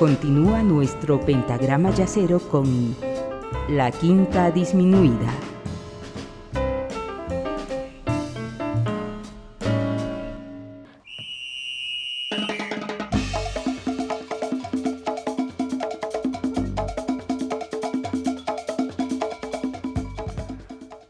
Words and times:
Continúa 0.00 0.62
nuestro 0.62 1.20
pentagrama 1.20 1.90
yacero 1.90 2.38
con 2.40 2.96
la 3.68 3.90
quinta 3.90 4.50
disminuida. 4.50 5.30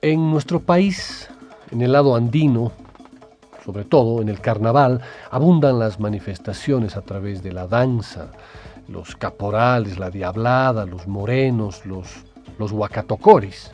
En 0.03 0.33
nuestro 0.33 0.59
país, 0.59 1.29
en 1.71 1.83
el 1.83 1.93
lado 1.93 2.17
andino, 2.17 2.73
sobre 3.65 3.85
todo 3.85 4.21
en 4.21 4.29
el 4.29 4.41
carnaval, 4.41 5.01
abundan 5.31 5.79
las 5.79 6.01
manifestaciones 6.01 6.97
a 6.97 7.03
través 7.03 7.45
de 7.45 7.53
la 7.53 7.69
danza, 7.69 8.33
los 8.91 9.15
caporales, 9.15 9.99
la 9.99 10.11
diablada, 10.11 10.85
los 10.85 11.07
morenos, 11.07 11.87
los, 11.87 12.25
los 12.59 12.73
huacatocoris. 12.73 13.71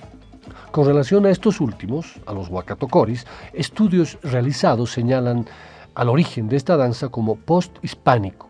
Con 0.70 0.86
relación 0.86 1.24
a 1.24 1.30
estos 1.30 1.60
últimos, 1.60 2.20
a 2.26 2.34
los 2.34 2.48
huacatocoris, 2.48 3.26
estudios 3.54 4.18
realizados 4.22 4.92
señalan 4.92 5.46
al 5.94 6.10
origen 6.10 6.48
de 6.48 6.56
esta 6.56 6.76
danza 6.76 7.08
como 7.08 7.36
post-hispánico. 7.36 8.48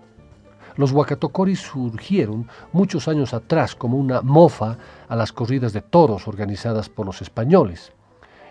Los 0.74 0.90
huacatocoris 0.90 1.60
surgieron 1.60 2.48
muchos 2.72 3.06
años 3.06 3.32
atrás 3.32 3.76
como 3.76 3.96
una 3.96 4.20
mofa 4.20 4.76
a 5.08 5.14
las 5.14 5.32
corridas 5.32 5.72
de 5.72 5.82
toros 5.82 6.26
organizadas 6.26 6.88
por 6.88 7.06
los 7.06 7.22
españoles. 7.22 7.92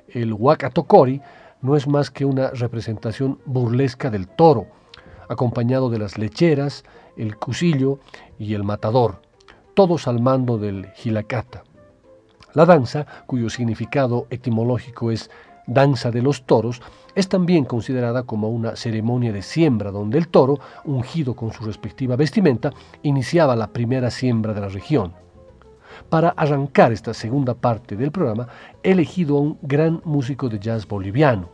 El 0.08 0.32
huacatocori 0.32 1.22
no 1.62 1.76
es 1.76 1.86
más 1.86 2.10
que 2.10 2.24
una 2.24 2.50
representación 2.52 3.40
burlesca 3.46 4.10
del 4.10 4.28
toro, 4.28 4.68
acompañado 5.28 5.90
de 5.90 6.00
las 6.00 6.18
lecheras, 6.18 6.86
el 7.18 7.38
cusillo 7.38 8.00
y 8.38 8.54
el 8.54 8.64
matador, 8.64 9.22
todos 9.74 10.08
al 10.08 10.22
mando 10.22 10.58
del 10.58 10.88
gilacata. 10.94 11.64
La 12.54 12.66
danza, 12.66 13.06
cuyo 13.26 13.50
significado 13.50 14.28
etimológico 14.30 15.12
es 15.12 15.30
danza 15.68 16.12
de 16.12 16.22
los 16.22 16.46
toros, 16.46 16.82
es 17.16 17.28
también 17.28 17.66
considerada 17.66 18.24
como 18.24 18.50
una 18.50 18.76
ceremonia 18.76 19.34
de 19.34 19.42
siembra 19.42 19.92
donde 19.92 20.18
el 20.18 20.28
toro, 20.28 20.60
ungido 20.84 21.36
con 21.36 21.52
su 21.52 21.64
respectiva 21.66 22.16
vestimenta, 22.16 22.72
iniciaba 23.04 23.56
la 23.56 23.68
primera 23.68 24.12
siembra 24.12 24.54
de 24.54 24.62
la 24.62 24.70
región. 24.70 25.14
Para 26.10 26.30
arrancar 26.30 26.92
esta 26.92 27.14
segunda 27.14 27.54
parte 27.54 27.96
del 27.96 28.12
programa, 28.12 28.48
he 28.84 28.92
elegido 28.92 29.38
a 29.38 29.42
un 29.42 29.58
gran 29.62 30.02
músico 30.04 30.50
de 30.50 30.60
jazz 30.60 30.88
boliviano, 30.88 31.50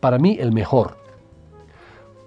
para 0.00 0.18
mí 0.18 0.36
el 0.40 0.52
mejor. 0.52 0.96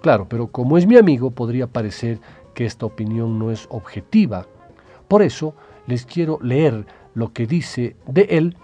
Claro, 0.00 0.28
pero 0.28 0.46
como 0.48 0.78
es 0.78 0.86
mi 0.86 0.96
amigo, 0.96 1.32
podría 1.32 1.66
parecer 1.66 2.20
que 2.58 2.66
esta 2.66 2.86
opinión 2.86 3.38
no 3.38 3.52
es 3.52 3.68
objetiva. 3.70 4.44
Por 5.06 5.22
eso 5.22 5.54
les 5.86 6.04
quiero 6.04 6.40
leer 6.42 6.86
lo 7.14 7.32
que 7.32 7.46
dice 7.46 7.94
de 8.08 8.22
él 8.22 8.56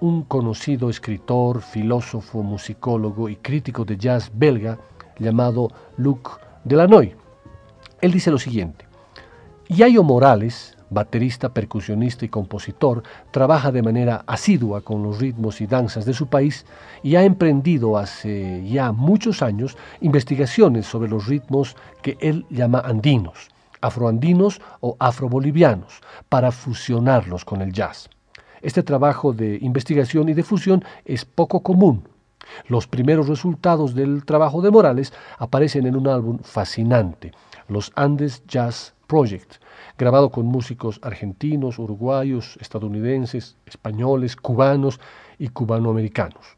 un 0.00 0.24
conocido 0.24 0.90
escritor, 0.90 1.62
filósofo, 1.62 2.42
musicólogo 2.42 3.30
y 3.30 3.36
crítico 3.36 3.86
de 3.86 3.96
jazz 3.96 4.30
belga 4.34 4.78
llamado 5.18 5.70
Luc 5.96 6.38
Delanoy. 6.64 7.14
Él 8.02 8.12
dice 8.12 8.30
lo 8.30 8.36
siguiente, 8.36 8.84
Yayo 9.70 10.02
Morales, 10.02 10.76
baterista, 10.90 11.52
percusionista 11.52 12.24
y 12.24 12.28
compositor, 12.28 13.02
trabaja 13.30 13.72
de 13.72 13.82
manera 13.82 14.24
asidua 14.26 14.80
con 14.80 15.02
los 15.02 15.18
ritmos 15.18 15.60
y 15.60 15.66
danzas 15.66 16.04
de 16.04 16.14
su 16.14 16.26
país 16.26 16.66
y 17.02 17.16
ha 17.16 17.22
emprendido 17.22 17.98
hace 17.98 18.66
ya 18.66 18.92
muchos 18.92 19.42
años 19.42 19.76
investigaciones 20.00 20.86
sobre 20.86 21.08
los 21.08 21.26
ritmos 21.26 21.76
que 22.02 22.16
él 22.20 22.46
llama 22.50 22.80
andinos, 22.80 23.48
afroandinos 23.80 24.60
o 24.80 24.96
afrobolivianos, 24.98 26.00
para 26.28 26.52
fusionarlos 26.52 27.44
con 27.44 27.62
el 27.62 27.72
jazz. 27.72 28.08
Este 28.60 28.82
trabajo 28.82 29.32
de 29.32 29.58
investigación 29.60 30.28
y 30.28 30.34
de 30.34 30.42
fusión 30.42 30.84
es 31.04 31.24
poco 31.24 31.62
común. 31.62 32.08
Los 32.66 32.86
primeros 32.86 33.28
resultados 33.28 33.94
del 33.94 34.24
trabajo 34.24 34.62
de 34.62 34.70
Morales 34.70 35.12
aparecen 35.38 35.86
en 35.86 35.96
un 35.96 36.08
álbum 36.08 36.38
fascinante, 36.42 37.32
los 37.68 37.92
Andes 37.94 38.42
Jazz 38.46 38.94
Project, 39.06 39.56
grabado 39.96 40.30
con 40.30 40.46
músicos 40.46 41.00
argentinos, 41.02 41.78
uruguayos, 41.78 42.58
estadounidenses, 42.60 43.56
españoles, 43.66 44.36
cubanos 44.36 45.00
y 45.38 45.48
cubanoamericanos. 45.48 46.56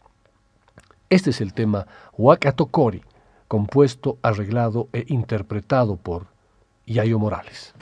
Este 1.09 1.31
es 1.31 1.41
el 1.41 1.53
tema 1.53 1.87
Wakatokori, 2.17 3.03
compuesto, 3.49 4.19
arreglado 4.23 4.89
e 4.93 5.05
interpretado 5.09 5.97
por 5.97 6.27
Yayo 6.87 7.19
Morales. 7.19 7.75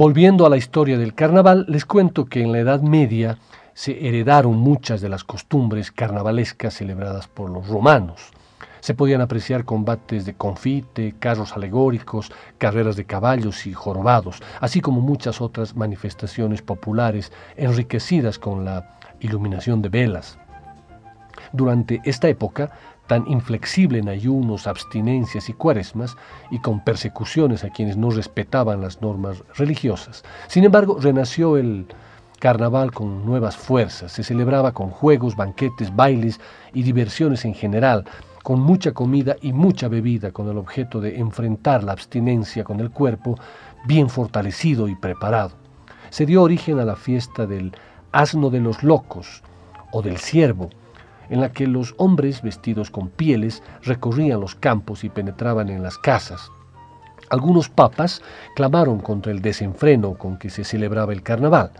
Volviendo 0.00 0.46
a 0.46 0.48
la 0.48 0.56
historia 0.56 0.96
del 0.96 1.12
carnaval, 1.12 1.66
les 1.68 1.84
cuento 1.84 2.24
que 2.24 2.40
en 2.40 2.52
la 2.52 2.58
Edad 2.60 2.80
Media 2.80 3.36
se 3.74 4.08
heredaron 4.08 4.56
muchas 4.56 5.02
de 5.02 5.10
las 5.10 5.24
costumbres 5.24 5.92
carnavalescas 5.92 6.72
celebradas 6.72 7.28
por 7.28 7.50
los 7.50 7.68
romanos. 7.68 8.30
Se 8.80 8.94
podían 8.94 9.20
apreciar 9.20 9.66
combates 9.66 10.24
de 10.24 10.32
confite, 10.32 11.16
carros 11.18 11.52
alegóricos, 11.54 12.32
carreras 12.56 12.96
de 12.96 13.04
caballos 13.04 13.66
y 13.66 13.74
jorobados, 13.74 14.42
así 14.62 14.80
como 14.80 15.02
muchas 15.02 15.42
otras 15.42 15.76
manifestaciones 15.76 16.62
populares 16.62 17.30
enriquecidas 17.58 18.38
con 18.38 18.64
la 18.64 18.96
iluminación 19.20 19.82
de 19.82 19.90
velas. 19.90 20.38
Durante 21.52 22.00
esta 22.04 22.26
época, 22.28 22.70
tan 23.10 23.26
inflexible 23.26 23.98
en 23.98 24.08
ayunos, 24.08 24.68
abstinencias 24.68 25.48
y 25.48 25.52
cuaresmas, 25.52 26.16
y 26.52 26.60
con 26.60 26.84
persecuciones 26.84 27.64
a 27.64 27.70
quienes 27.70 27.96
no 27.96 28.10
respetaban 28.10 28.80
las 28.80 29.02
normas 29.02 29.42
religiosas. 29.56 30.22
Sin 30.46 30.62
embargo, 30.62 30.96
renació 31.00 31.56
el 31.56 31.88
carnaval 32.38 32.92
con 32.92 33.26
nuevas 33.26 33.56
fuerzas, 33.56 34.12
se 34.12 34.22
celebraba 34.22 34.70
con 34.70 34.90
juegos, 34.90 35.34
banquetes, 35.34 35.96
bailes 35.96 36.38
y 36.72 36.84
diversiones 36.84 37.44
en 37.44 37.54
general, 37.54 38.04
con 38.44 38.60
mucha 38.60 38.92
comida 38.92 39.34
y 39.42 39.52
mucha 39.52 39.88
bebida, 39.88 40.30
con 40.30 40.48
el 40.48 40.56
objeto 40.56 41.00
de 41.00 41.18
enfrentar 41.18 41.82
la 41.82 41.90
abstinencia 41.90 42.62
con 42.62 42.78
el 42.78 42.92
cuerpo 42.92 43.36
bien 43.86 44.08
fortalecido 44.08 44.86
y 44.86 44.94
preparado. 44.94 45.56
Se 46.10 46.26
dio 46.26 46.44
origen 46.44 46.78
a 46.78 46.84
la 46.84 46.94
fiesta 46.94 47.44
del 47.44 47.72
asno 48.12 48.50
de 48.50 48.60
los 48.60 48.84
locos 48.84 49.42
o 49.90 50.00
del 50.00 50.18
ciervo, 50.18 50.70
en 51.30 51.40
la 51.40 51.52
que 51.52 51.66
los 51.66 51.94
hombres 51.96 52.42
vestidos 52.42 52.90
con 52.90 53.08
pieles 53.08 53.62
recorrían 53.82 54.40
los 54.40 54.54
campos 54.54 55.04
y 55.04 55.08
penetraban 55.08 55.68
en 55.70 55.82
las 55.82 55.96
casas. 55.96 56.50
Algunos 57.30 57.68
papas 57.68 58.22
clamaron 58.56 58.98
contra 58.98 59.30
el 59.30 59.40
desenfreno 59.40 60.14
con 60.14 60.36
que 60.36 60.50
se 60.50 60.64
celebraba 60.64 61.12
el 61.12 61.22
carnaval. 61.22 61.70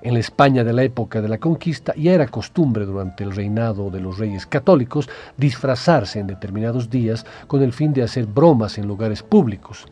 En 0.00 0.14
la 0.14 0.20
España 0.20 0.64
de 0.64 0.72
la 0.72 0.82
época 0.82 1.20
de 1.20 1.28
la 1.28 1.38
conquista 1.38 1.94
ya 1.96 2.12
era 2.12 2.26
costumbre 2.28 2.84
durante 2.86 3.22
el 3.24 3.34
reinado 3.34 3.90
de 3.90 4.00
los 4.00 4.18
reyes 4.18 4.46
católicos 4.46 5.08
disfrazarse 5.36 6.20
en 6.20 6.26
determinados 6.26 6.90
días 6.90 7.24
con 7.46 7.62
el 7.62 7.72
fin 7.72 7.92
de 7.92 8.02
hacer 8.02 8.26
bromas 8.26 8.78
en 8.78 8.86
lugares 8.86 9.22
públicos. 9.22 9.86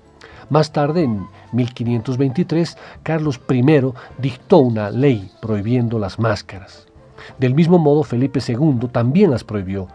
Más 0.51 0.73
tarde, 0.73 1.05
en 1.05 1.27
1523, 1.53 2.77
Carlos 3.03 3.41
I 3.51 3.63
dictó 4.19 4.59
una 4.59 4.91
ley 4.91 5.31
prohibiendo 5.41 5.99
las 5.99 6.19
máscaras. 6.19 6.92
Del 7.39 7.55
mismo 7.55 7.79
modo, 7.79 8.03
Felipe 8.03 8.41
II 8.47 8.89
también 8.91 9.31
las 9.31 9.45
prohibió. 9.45 9.89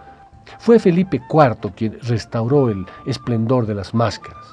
Fue 0.59 0.79
Felipe 0.79 1.21
IV 1.29 1.71
quien 1.75 1.99
restauró 2.01 2.69
el 2.69 2.85
esplendor 3.05 3.65
de 3.65 3.75
las 3.75 3.93
máscaras. 3.93 4.45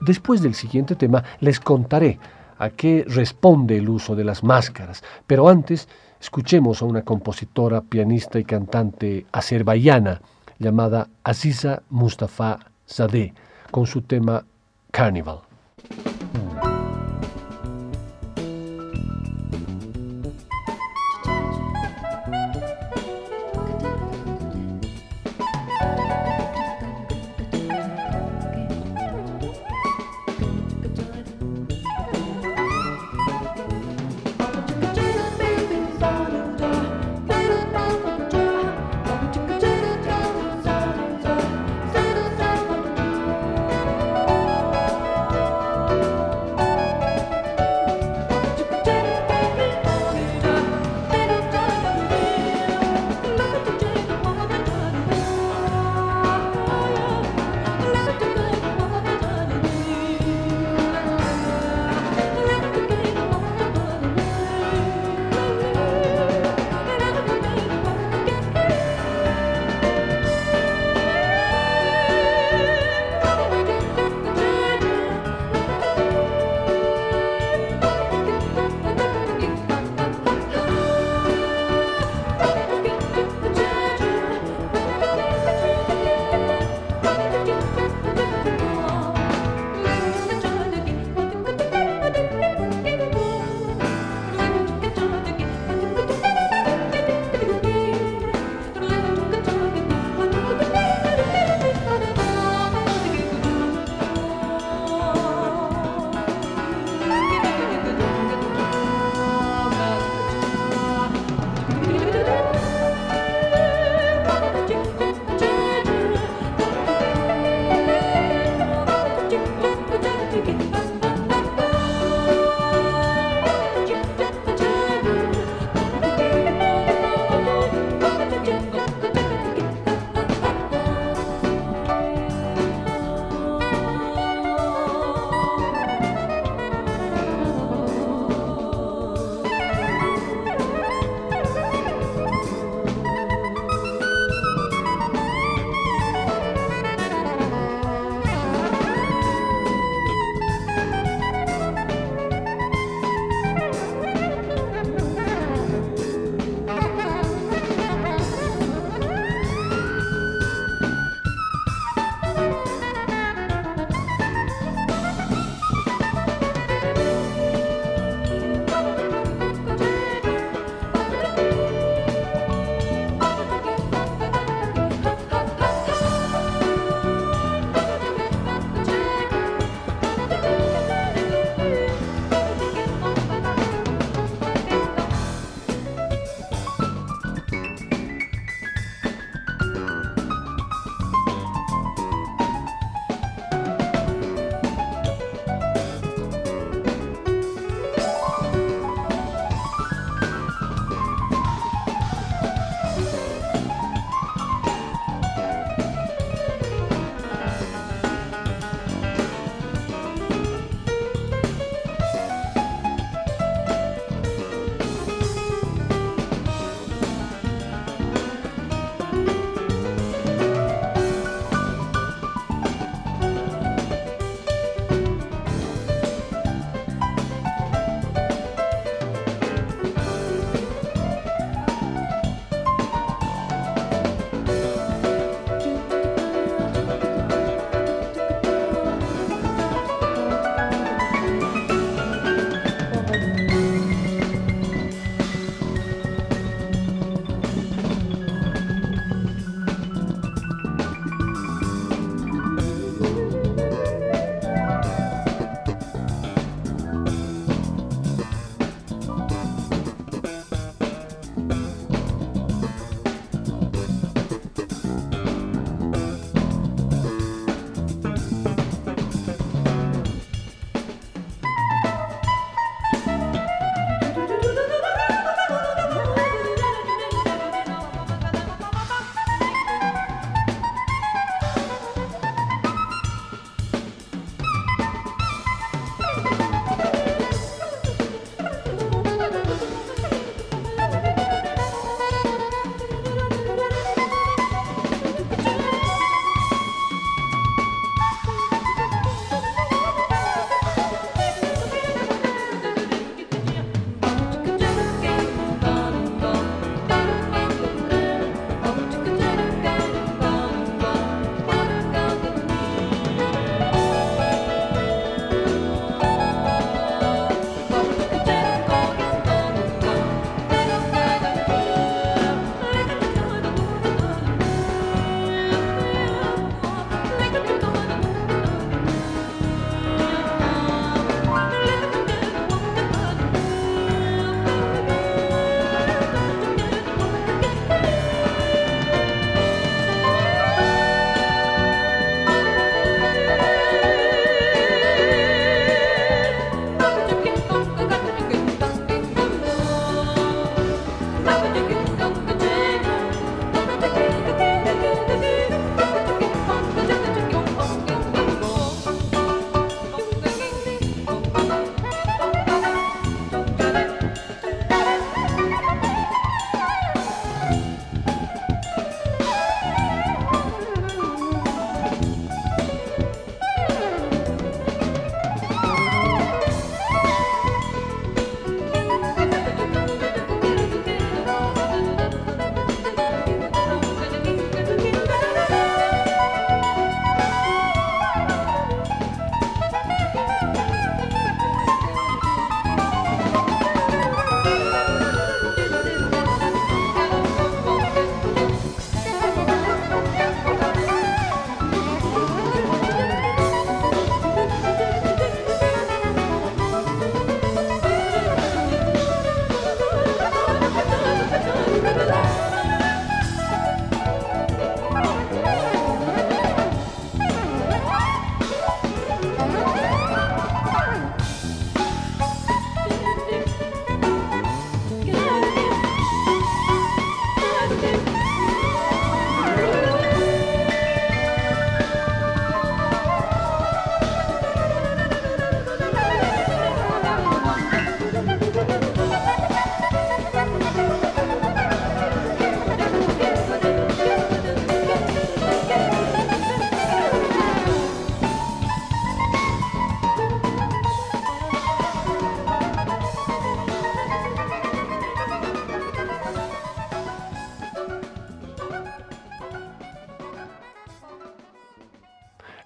Después 0.00 0.40
del 0.42 0.54
siguiente 0.54 0.94
tema 0.94 1.24
les 1.40 1.60
contaré 1.60 2.18
a 2.58 2.70
qué 2.70 3.04
responde 3.06 3.76
el 3.76 3.88
uso 3.88 4.16
de 4.16 4.24
las 4.24 4.42
máscaras, 4.42 5.02
pero 5.26 5.48
antes 5.48 5.88
escuchemos 6.20 6.82
a 6.82 6.86
una 6.86 7.02
compositora, 7.02 7.80
pianista 7.80 8.38
y 8.38 8.44
cantante 8.44 9.26
azerbaiyana 9.32 10.20
llamada 10.58 11.08
Aziza 11.22 11.82
Mustafa 11.90 12.58
Zadeh 12.88 13.32
con 13.70 13.86
su 13.86 14.02
tema 14.02 14.44
Carnival. 14.90 15.40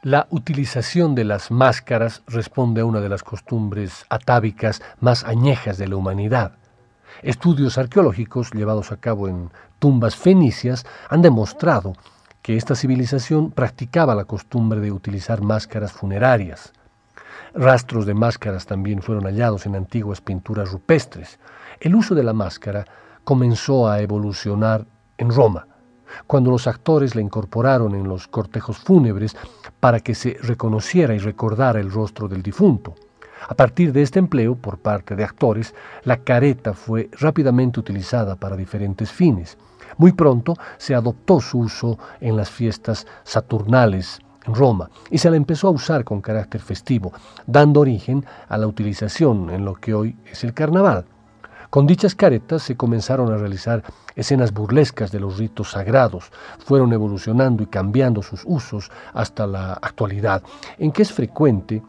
La 0.04 0.26
utilización 0.30 1.14
de 1.14 1.22
las 1.22 1.52
máscaras 1.52 2.24
responde 2.26 2.80
a 2.80 2.84
una 2.84 2.98
de 3.00 3.08
las 3.08 3.22
costumbres 3.22 4.04
atávicas 4.08 4.82
más 4.98 5.22
añejas 5.22 5.78
de 5.78 5.86
la 5.86 5.94
humanidad. 5.94 6.56
Estudios 7.22 7.78
arqueológicos 7.78 8.50
llevados 8.50 8.90
a 8.90 8.96
cabo 8.96 9.28
en 9.28 9.52
tumbas 9.78 10.16
fenicias 10.16 10.84
han 11.08 11.22
demostrado 11.22 11.92
que 12.42 12.56
esta 12.56 12.74
civilización 12.74 13.52
practicaba 13.52 14.16
la 14.16 14.24
costumbre 14.24 14.80
de 14.80 14.90
utilizar 14.90 15.40
máscaras 15.40 15.92
funerarias. 15.92 16.72
Rastros 17.54 18.04
de 18.04 18.14
máscaras 18.14 18.66
también 18.66 19.02
fueron 19.02 19.26
hallados 19.26 19.66
en 19.66 19.76
antiguas 19.76 20.20
pinturas 20.20 20.72
rupestres. 20.72 21.38
El 21.78 21.94
uso 21.94 22.16
de 22.16 22.24
la 22.24 22.32
máscara 22.32 22.86
comenzó 23.22 23.88
a 23.88 24.00
evolucionar 24.00 24.84
en 25.16 25.30
Roma 25.30 25.68
cuando 26.26 26.50
los 26.50 26.66
actores 26.66 27.14
la 27.14 27.20
incorporaron 27.20 27.94
en 27.94 28.08
los 28.08 28.28
cortejos 28.28 28.78
fúnebres 28.78 29.36
para 29.80 30.00
que 30.00 30.14
se 30.14 30.36
reconociera 30.42 31.14
y 31.14 31.18
recordara 31.18 31.80
el 31.80 31.90
rostro 31.90 32.28
del 32.28 32.42
difunto. 32.42 32.94
A 33.48 33.54
partir 33.54 33.92
de 33.92 34.02
este 34.02 34.18
empleo 34.18 34.54
por 34.54 34.78
parte 34.78 35.16
de 35.16 35.24
actores, 35.24 35.74
la 36.04 36.18
careta 36.18 36.74
fue 36.74 37.10
rápidamente 37.18 37.80
utilizada 37.80 38.36
para 38.36 38.56
diferentes 38.56 39.10
fines. 39.10 39.58
Muy 39.98 40.12
pronto 40.12 40.54
se 40.78 40.94
adoptó 40.94 41.40
su 41.40 41.58
uso 41.58 41.98
en 42.20 42.36
las 42.36 42.50
fiestas 42.50 43.06
saturnales 43.24 44.20
en 44.46 44.54
Roma 44.54 44.90
y 45.10 45.18
se 45.18 45.30
la 45.30 45.36
empezó 45.36 45.68
a 45.68 45.72
usar 45.72 46.04
con 46.04 46.20
carácter 46.20 46.60
festivo, 46.60 47.12
dando 47.46 47.80
origen 47.80 48.24
a 48.48 48.56
la 48.58 48.66
utilización 48.66 49.50
en 49.50 49.64
lo 49.64 49.74
que 49.74 49.94
hoy 49.94 50.16
es 50.30 50.44
el 50.44 50.54
carnaval. 50.54 51.04
Con 51.72 51.86
dichas 51.86 52.14
caretas 52.14 52.62
se 52.62 52.76
comenzaron 52.76 53.32
a 53.32 53.38
realizar 53.38 53.82
escenas 54.14 54.52
burlescas 54.52 55.10
de 55.10 55.18
los 55.18 55.38
ritos 55.38 55.70
sagrados, 55.70 56.30
fueron 56.58 56.92
evolucionando 56.92 57.62
y 57.62 57.66
cambiando 57.66 58.20
sus 58.20 58.42
usos 58.44 58.90
hasta 59.14 59.46
la 59.46 59.72
actualidad, 59.72 60.42
en 60.76 60.92
que 60.92 61.00
es 61.00 61.10
frecuente 61.10 61.82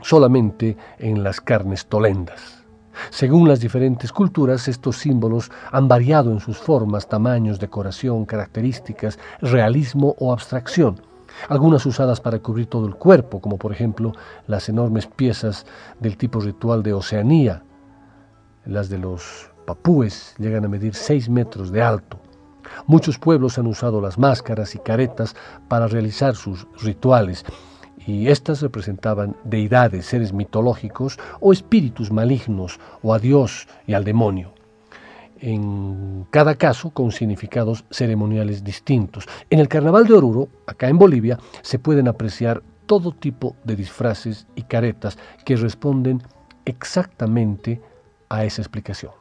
solamente 0.00 0.76
en 1.00 1.24
las 1.24 1.40
carnes 1.40 1.86
tolendas. 1.86 2.62
Según 3.10 3.48
las 3.48 3.58
diferentes 3.58 4.12
culturas, 4.12 4.68
estos 4.68 4.98
símbolos 4.98 5.50
han 5.72 5.88
variado 5.88 6.30
en 6.30 6.38
sus 6.38 6.58
formas, 6.58 7.08
tamaños, 7.08 7.58
decoración, 7.58 8.24
características, 8.24 9.18
realismo 9.40 10.14
o 10.20 10.32
abstracción. 10.32 11.02
Algunas 11.48 11.84
usadas 11.84 12.20
para 12.20 12.38
cubrir 12.38 12.66
todo 12.66 12.86
el 12.86 12.94
cuerpo, 12.94 13.40
como 13.40 13.58
por 13.58 13.72
ejemplo 13.72 14.12
las 14.46 14.68
enormes 14.68 15.08
piezas 15.08 15.66
del 15.98 16.16
tipo 16.16 16.38
ritual 16.38 16.84
de 16.84 16.92
Oceanía, 16.92 17.64
las 18.70 18.88
de 18.88 18.98
los 18.98 19.50
papúes 19.66 20.34
llegan 20.38 20.64
a 20.64 20.68
medir 20.68 20.94
6 20.94 21.28
metros 21.28 21.70
de 21.72 21.82
alto. 21.82 22.20
Muchos 22.86 23.18
pueblos 23.18 23.58
han 23.58 23.66
usado 23.66 24.00
las 24.00 24.16
máscaras 24.16 24.74
y 24.74 24.78
caretas 24.78 25.34
para 25.68 25.88
realizar 25.88 26.36
sus 26.36 26.66
rituales 26.80 27.44
y 28.06 28.28
éstas 28.28 28.62
representaban 28.62 29.36
deidades, 29.44 30.06
seres 30.06 30.32
mitológicos 30.32 31.18
o 31.40 31.52
espíritus 31.52 32.10
malignos 32.10 32.78
o 33.02 33.12
a 33.12 33.18
Dios 33.18 33.68
y 33.86 33.94
al 33.94 34.04
demonio. 34.04 34.54
En 35.40 36.26
cada 36.30 36.54
caso 36.54 36.90
con 36.90 37.12
significados 37.12 37.84
ceremoniales 37.90 38.62
distintos. 38.62 39.26
En 39.48 39.58
el 39.58 39.68
Carnaval 39.68 40.06
de 40.06 40.14
Oruro, 40.14 40.48
acá 40.66 40.88
en 40.88 40.98
Bolivia, 40.98 41.38
se 41.62 41.78
pueden 41.78 42.08
apreciar 42.08 42.62
todo 42.86 43.12
tipo 43.12 43.56
de 43.64 43.76
disfraces 43.76 44.46
y 44.54 44.62
caretas 44.62 45.18
que 45.44 45.56
responden 45.56 46.22
exactamente 46.64 47.80
a 48.30 48.44
esa 48.44 48.62
explicación. 48.62 49.12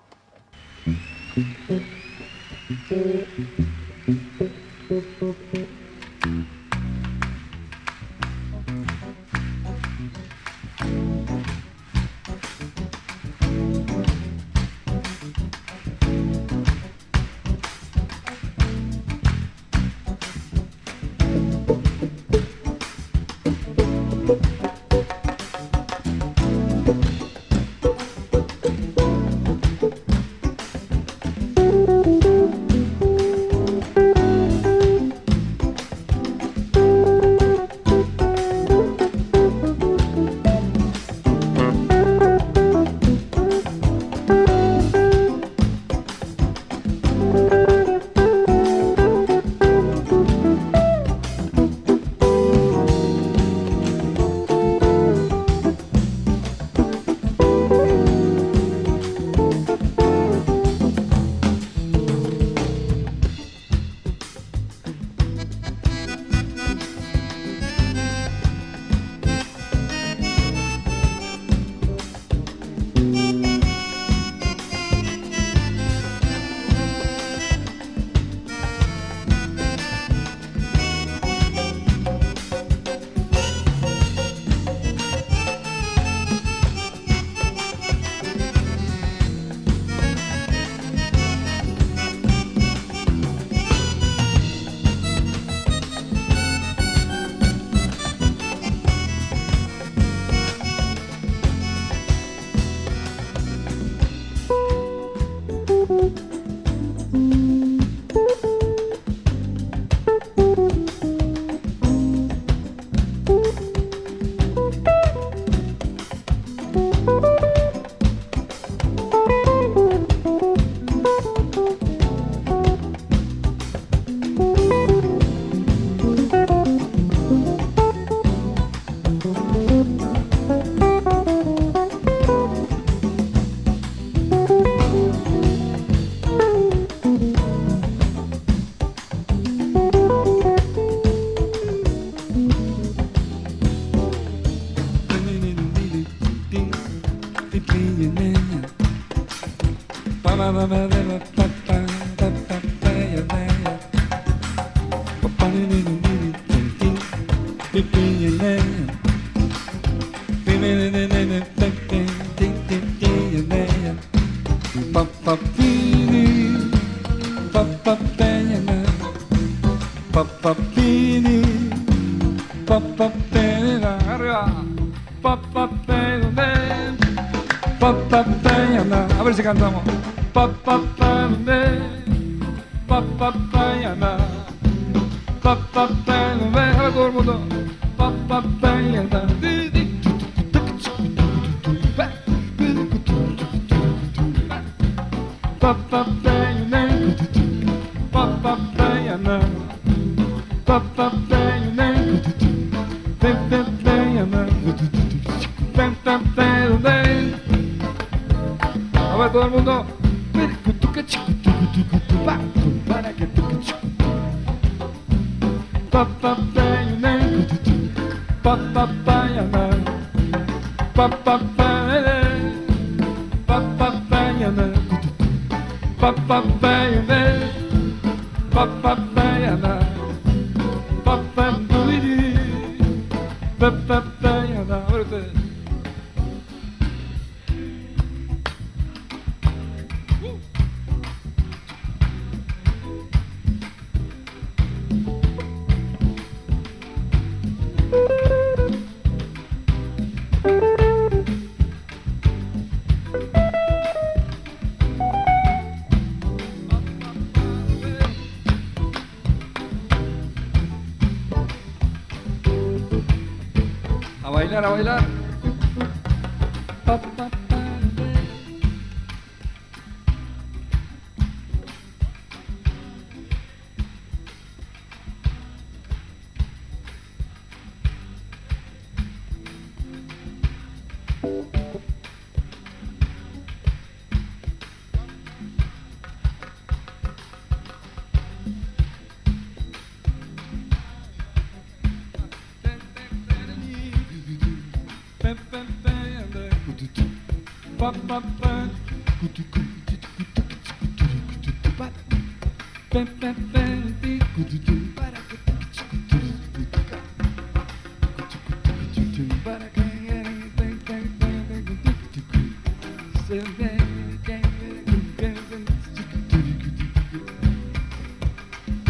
A 195.70 196.19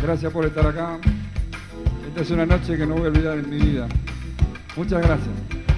Gracias 0.01 0.33
por 0.33 0.45
estar 0.45 0.65
acá. 0.65 0.97
Esta 2.07 2.21
es 2.21 2.31
una 2.31 2.45
noche 2.45 2.77
que 2.77 2.85
no 2.85 2.95
voy 2.95 3.05
a 3.05 3.07
olvidar 3.09 3.37
en 3.37 3.49
mi 3.49 3.57
vida. 3.57 3.87
Muchas 4.75 5.01
gracias. 5.03 5.58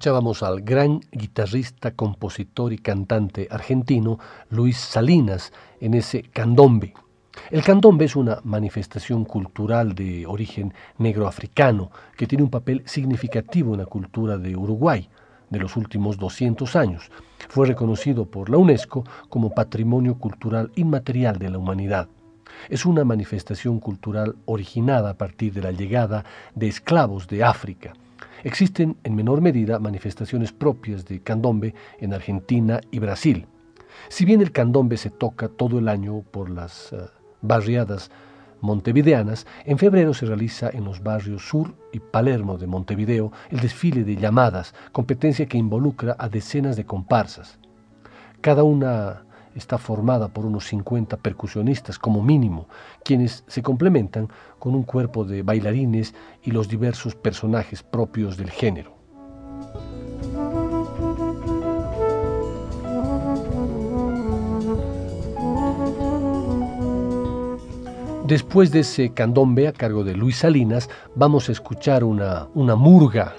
escuchábamos 0.00 0.42
al 0.42 0.62
gran 0.62 1.00
guitarrista, 1.12 1.90
compositor 1.90 2.72
y 2.72 2.78
cantante 2.78 3.48
argentino 3.50 4.18
Luis 4.48 4.78
Salinas 4.78 5.52
en 5.78 5.92
ese 5.92 6.22
candombe. 6.22 6.94
El 7.50 7.62
candombe 7.62 8.06
es 8.06 8.16
una 8.16 8.40
manifestación 8.42 9.26
cultural 9.26 9.94
de 9.94 10.24
origen 10.26 10.72
negroafricano 10.96 11.90
que 12.16 12.26
tiene 12.26 12.44
un 12.44 12.48
papel 12.48 12.82
significativo 12.86 13.74
en 13.74 13.80
la 13.80 13.84
cultura 13.84 14.38
de 14.38 14.56
Uruguay 14.56 15.06
de 15.50 15.58
los 15.58 15.76
últimos 15.76 16.16
200 16.16 16.76
años. 16.76 17.10
Fue 17.50 17.66
reconocido 17.66 18.24
por 18.24 18.48
la 18.48 18.56
UNESCO 18.56 19.04
como 19.28 19.50
Patrimonio 19.50 20.14
Cultural 20.14 20.72
Inmaterial 20.76 21.38
de 21.38 21.50
la 21.50 21.58
Humanidad. 21.58 22.08
Es 22.70 22.86
una 22.86 23.04
manifestación 23.04 23.80
cultural 23.80 24.34
originada 24.46 25.10
a 25.10 25.18
partir 25.18 25.52
de 25.52 25.60
la 25.60 25.72
llegada 25.72 26.24
de 26.54 26.68
esclavos 26.68 27.28
de 27.28 27.44
África 27.44 27.92
Existen 28.44 28.96
en 29.04 29.14
menor 29.14 29.40
medida 29.40 29.78
manifestaciones 29.78 30.52
propias 30.52 31.04
de 31.04 31.20
candombe 31.20 31.74
en 31.98 32.14
Argentina 32.14 32.80
y 32.90 32.98
Brasil. 32.98 33.46
Si 34.08 34.24
bien 34.24 34.40
el 34.40 34.52
candombe 34.52 34.96
se 34.96 35.10
toca 35.10 35.48
todo 35.48 35.78
el 35.78 35.88
año 35.88 36.22
por 36.22 36.50
las 36.50 36.92
eh, 36.92 36.98
barriadas 37.42 38.10
montevideanas, 38.60 39.46
en 39.64 39.78
febrero 39.78 40.14
se 40.14 40.26
realiza 40.26 40.70
en 40.70 40.84
los 40.84 41.02
barrios 41.02 41.48
Sur 41.48 41.74
y 41.92 41.98
Palermo 41.98 42.58
de 42.58 42.66
Montevideo 42.66 43.32
el 43.50 43.60
desfile 43.60 44.04
de 44.04 44.16
llamadas, 44.16 44.74
competencia 44.92 45.46
que 45.46 45.58
involucra 45.58 46.16
a 46.18 46.28
decenas 46.28 46.76
de 46.76 46.84
comparsas. 46.84 47.58
Cada 48.40 48.62
una 48.62 49.24
está 49.54 49.78
formada 49.78 50.28
por 50.28 50.46
unos 50.46 50.66
50 50.66 51.16
percusionistas 51.18 51.98
como 51.98 52.22
mínimo, 52.22 52.68
quienes 53.04 53.44
se 53.46 53.62
complementan 53.62 54.28
con 54.58 54.74
un 54.74 54.82
cuerpo 54.82 55.24
de 55.24 55.42
bailarines 55.42 56.14
y 56.42 56.50
los 56.50 56.68
diversos 56.68 57.14
personajes 57.14 57.82
propios 57.82 58.36
del 58.36 58.50
género. 58.50 59.00
Después 68.30 68.70
de 68.70 68.80
ese 68.80 69.12
candombe 69.12 69.66
a 69.66 69.72
cargo 69.72 70.04
de 70.04 70.14
Luis 70.14 70.36
Salinas, 70.36 70.88
vamos 71.16 71.48
a 71.48 71.52
escuchar 71.52 72.04
una, 72.04 72.46
una 72.54 72.76
murga. 72.76 73.34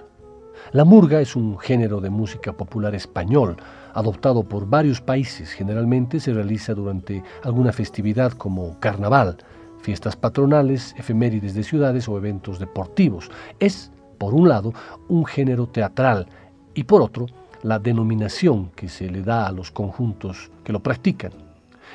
La 0.73 0.85
murga 0.85 1.19
es 1.19 1.35
un 1.35 1.59
género 1.59 1.99
de 1.99 2.09
música 2.09 2.53
popular 2.53 2.95
español, 2.95 3.57
adoptado 3.93 4.43
por 4.43 4.69
varios 4.69 5.01
países. 5.01 5.51
Generalmente 5.51 6.21
se 6.21 6.31
realiza 6.31 6.73
durante 6.73 7.21
alguna 7.43 7.73
festividad 7.73 8.31
como 8.31 8.79
carnaval, 8.79 9.35
fiestas 9.81 10.15
patronales, 10.15 10.95
efemérides 10.97 11.55
de 11.55 11.63
ciudades 11.63 12.07
o 12.07 12.17
eventos 12.17 12.57
deportivos. 12.57 13.29
Es, 13.59 13.91
por 14.17 14.33
un 14.33 14.47
lado, 14.47 14.73
un 15.09 15.25
género 15.25 15.67
teatral 15.67 16.27
y 16.73 16.85
por 16.85 17.01
otro, 17.01 17.25
la 17.63 17.77
denominación 17.77 18.69
que 18.73 18.87
se 18.87 19.09
le 19.09 19.23
da 19.23 19.47
a 19.47 19.51
los 19.51 19.71
conjuntos 19.71 20.51
que 20.63 20.71
lo 20.71 20.81
practican. 20.81 21.33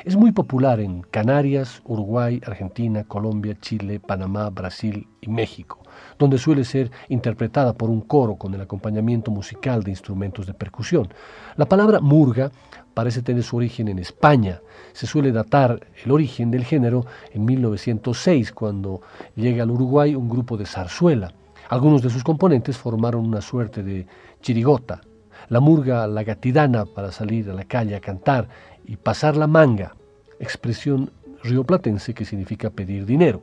Es 0.04 0.16
muy 0.16 0.32
popular 0.32 0.80
en 0.80 1.00
Canarias, 1.00 1.80
Uruguay, 1.86 2.42
Argentina, 2.44 3.04
Colombia, 3.04 3.56
Chile, 3.58 4.00
Panamá, 4.00 4.50
Brasil 4.50 5.08
y 5.22 5.30
México 5.30 5.78
donde 6.18 6.38
suele 6.38 6.64
ser 6.64 6.90
interpretada 7.08 7.72
por 7.74 7.90
un 7.90 8.00
coro 8.00 8.36
con 8.36 8.54
el 8.54 8.60
acompañamiento 8.60 9.30
musical 9.30 9.82
de 9.82 9.90
instrumentos 9.90 10.46
de 10.46 10.54
percusión. 10.54 11.08
La 11.56 11.66
palabra 11.66 12.00
murga 12.00 12.50
parece 12.94 13.22
tener 13.22 13.42
su 13.42 13.56
origen 13.56 13.88
en 13.88 13.98
España. 13.98 14.60
Se 14.92 15.06
suele 15.06 15.32
datar 15.32 15.80
el 16.04 16.10
origen 16.10 16.50
del 16.50 16.64
género 16.64 17.04
en 17.32 17.44
1906, 17.44 18.52
cuando 18.52 19.02
llega 19.34 19.62
al 19.62 19.70
Uruguay 19.70 20.14
un 20.14 20.28
grupo 20.28 20.56
de 20.56 20.66
zarzuela. 20.66 21.32
Algunos 21.68 22.00
de 22.02 22.10
sus 22.10 22.24
componentes 22.24 22.78
formaron 22.78 23.26
una 23.26 23.40
suerte 23.40 23.82
de 23.82 24.06
chirigota. 24.40 25.00
la 25.48 25.60
murga 25.60 26.06
la 26.08 26.24
gatidana 26.24 26.86
para 26.86 27.12
salir 27.12 27.50
a 27.50 27.54
la 27.54 27.64
calle 27.64 27.94
a 27.94 28.00
cantar 28.00 28.48
y 28.84 28.96
pasar 28.96 29.36
la 29.36 29.46
manga, 29.46 29.94
expresión 30.40 31.10
rioplatense 31.42 32.14
que 32.14 32.24
significa 32.24 32.70
pedir 32.70 33.06
dinero 33.06 33.42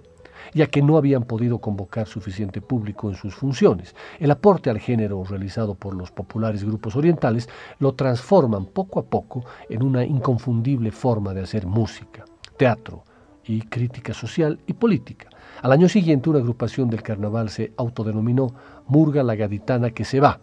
ya 0.53 0.67
que 0.67 0.81
no 0.81 0.97
habían 0.97 1.23
podido 1.23 1.59
convocar 1.59 2.07
suficiente 2.07 2.61
público 2.61 3.09
en 3.09 3.15
sus 3.15 3.35
funciones. 3.35 3.95
El 4.19 4.31
aporte 4.31 4.69
al 4.69 4.79
género 4.79 5.23
realizado 5.23 5.75
por 5.75 5.95
los 5.95 6.11
populares 6.11 6.63
grupos 6.63 6.95
orientales 6.95 7.49
lo 7.79 7.93
transforman 7.93 8.65
poco 8.65 8.99
a 8.99 9.05
poco 9.05 9.45
en 9.69 9.83
una 9.83 10.03
inconfundible 10.05 10.91
forma 10.91 11.33
de 11.33 11.41
hacer 11.41 11.65
música, 11.65 12.25
teatro 12.57 13.03
y 13.45 13.61
crítica 13.61 14.13
social 14.13 14.59
y 14.67 14.73
política. 14.73 15.29
Al 15.61 15.71
año 15.71 15.89
siguiente 15.89 16.29
una 16.29 16.39
agrupación 16.39 16.89
del 16.89 17.03
carnaval 17.03 17.49
se 17.49 17.73
autodenominó 17.77 18.53
Murga 18.87 19.23
la 19.23 19.35
Gaditana 19.35 19.91
que 19.91 20.05
se 20.05 20.19
va, 20.19 20.39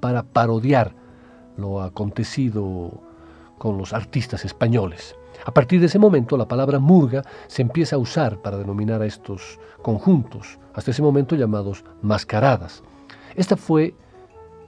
para 0.00 0.22
parodiar 0.22 0.94
lo 1.56 1.82
acontecido 1.82 3.02
con 3.58 3.76
los 3.76 3.92
artistas 3.92 4.44
españoles. 4.44 5.14
A 5.44 5.52
partir 5.52 5.80
de 5.80 5.86
ese 5.86 5.98
momento, 5.98 6.36
la 6.36 6.48
palabra 6.48 6.78
murga 6.78 7.22
se 7.46 7.62
empieza 7.62 7.96
a 7.96 7.98
usar 7.98 8.38
para 8.42 8.58
denominar 8.58 9.00
a 9.00 9.06
estos 9.06 9.58
conjuntos, 9.82 10.58
hasta 10.74 10.90
ese 10.90 11.02
momento 11.02 11.36
llamados 11.36 11.84
mascaradas. 12.02 12.82
Esta 13.34 13.56
fue 13.56 13.94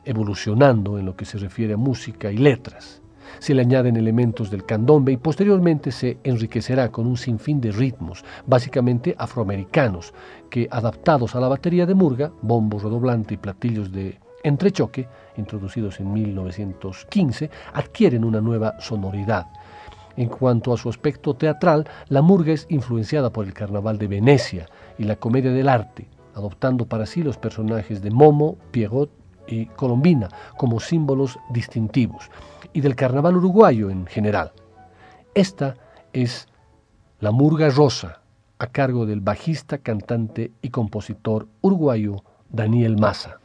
evolucionando 0.04 0.98
en 0.98 1.06
lo 1.06 1.14
que 1.14 1.24
se 1.24 1.38
refiere 1.38 1.74
a 1.74 1.76
música 1.76 2.32
y 2.32 2.38
letras. 2.38 3.02
Se 3.38 3.54
le 3.54 3.62
añaden 3.62 3.96
elementos 3.96 4.50
del 4.50 4.64
candombe 4.64 5.12
y 5.12 5.16
posteriormente 5.16 5.90
se 5.90 6.18
enriquecerá 6.24 6.90
con 6.90 7.06
un 7.06 7.16
sinfín 7.16 7.60
de 7.60 7.72
ritmos, 7.72 8.24
básicamente 8.46 9.14
afroamericanos, 9.18 10.12
que 10.50 10.68
adaptados 10.70 11.34
a 11.34 11.40
la 11.40 11.48
batería 11.48 11.86
de 11.86 11.94
murga, 11.94 12.32
bombo 12.42 12.78
redoblante 12.78 13.34
y 13.34 13.38
platillos 13.38 13.90
de 13.92 14.18
entrechoque, 14.42 15.08
introducidos 15.36 16.00
en 16.00 16.12
1915, 16.12 17.50
adquieren 17.72 18.24
una 18.24 18.40
nueva 18.40 18.74
sonoridad 18.80 19.46
en 20.16 20.28
cuanto 20.28 20.72
a 20.72 20.76
su 20.76 20.88
aspecto 20.88 21.34
teatral, 21.34 21.88
la 22.08 22.22
murga 22.22 22.52
es 22.52 22.66
influenciada 22.68 23.30
por 23.30 23.46
el 23.46 23.54
carnaval 23.54 23.98
de 23.98 24.08
Venecia 24.08 24.68
y 24.98 25.04
la 25.04 25.16
comedia 25.16 25.52
del 25.52 25.68
arte, 25.68 26.08
adoptando 26.34 26.86
para 26.86 27.06
sí 27.06 27.22
los 27.22 27.38
personajes 27.38 28.02
de 28.02 28.10
Momo, 28.10 28.56
Pierrot 28.70 29.10
y 29.46 29.66
Colombina 29.66 30.28
como 30.56 30.80
símbolos 30.80 31.38
distintivos, 31.50 32.30
y 32.72 32.80
del 32.80 32.96
carnaval 32.96 33.36
uruguayo 33.36 33.90
en 33.90 34.06
general. 34.06 34.52
Esta 35.34 35.76
es 36.12 36.48
la 37.20 37.30
murga 37.30 37.68
rosa, 37.70 38.20
a 38.58 38.66
cargo 38.68 39.06
del 39.06 39.20
bajista, 39.20 39.78
cantante 39.78 40.52
y 40.62 40.70
compositor 40.70 41.48
uruguayo 41.62 42.22
Daniel 42.48 42.96
Massa. 42.96 43.40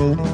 Oh. 0.00 0.27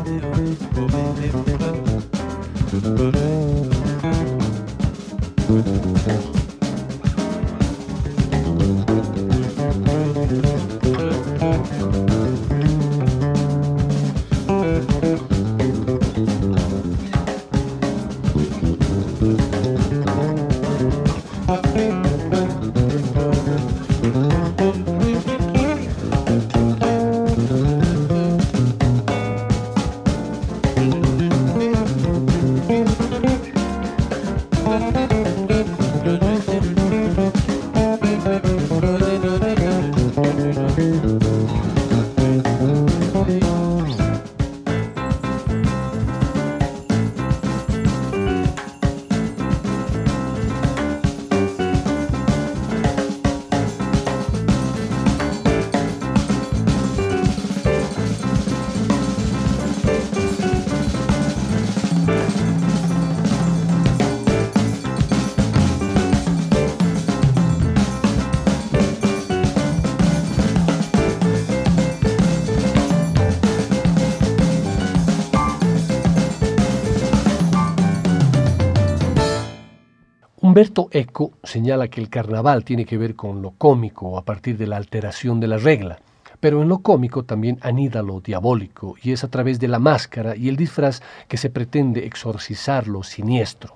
Humberto 80.55 80.87
Eco 80.93 81.33
señala 81.43 81.89
que 81.89 82.01
el 82.01 82.09
carnaval 82.09 82.63
tiene 82.63 82.85
que 82.85 82.97
ver 82.97 83.17
con 83.17 83.43
lo 83.43 83.51
cómico 83.59 84.17
a 84.17 84.25
partir 84.25 84.57
de 84.57 84.69
la 84.69 84.77
alteración 84.77 85.41
de 85.41 85.49
la 85.49 85.57
regla, 85.57 85.99
pero 86.39 86.63
en 86.63 86.69
lo 86.69 86.79
cómico 86.79 87.25
también 87.25 87.59
anida 87.61 88.03
lo 88.03 88.21
diabólico 88.21 88.95
y 89.03 89.11
es 89.11 89.25
a 89.25 89.29
través 89.29 89.59
de 89.59 89.67
la 89.67 89.81
máscara 89.81 90.37
y 90.37 90.49
el 90.49 90.55
disfraz 90.55 91.03
que 91.27 91.39
se 91.39 91.51
pretende 91.51 92.07
exorcizar 92.07 92.87
lo 92.87 93.03
siniestro. 93.03 93.75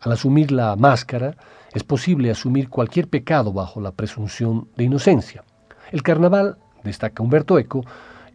Al 0.00 0.10
asumir 0.10 0.50
la 0.50 0.74
máscara 0.74 1.36
es 1.72 1.84
posible 1.84 2.32
asumir 2.32 2.68
cualquier 2.68 3.06
pecado 3.06 3.52
bajo 3.52 3.80
la 3.80 3.92
presunción 3.92 4.66
de 4.76 4.82
inocencia. 4.82 5.44
El 5.92 6.02
carnaval, 6.02 6.58
destaca 6.82 7.22
Humberto 7.22 7.56
Eco, 7.56 7.84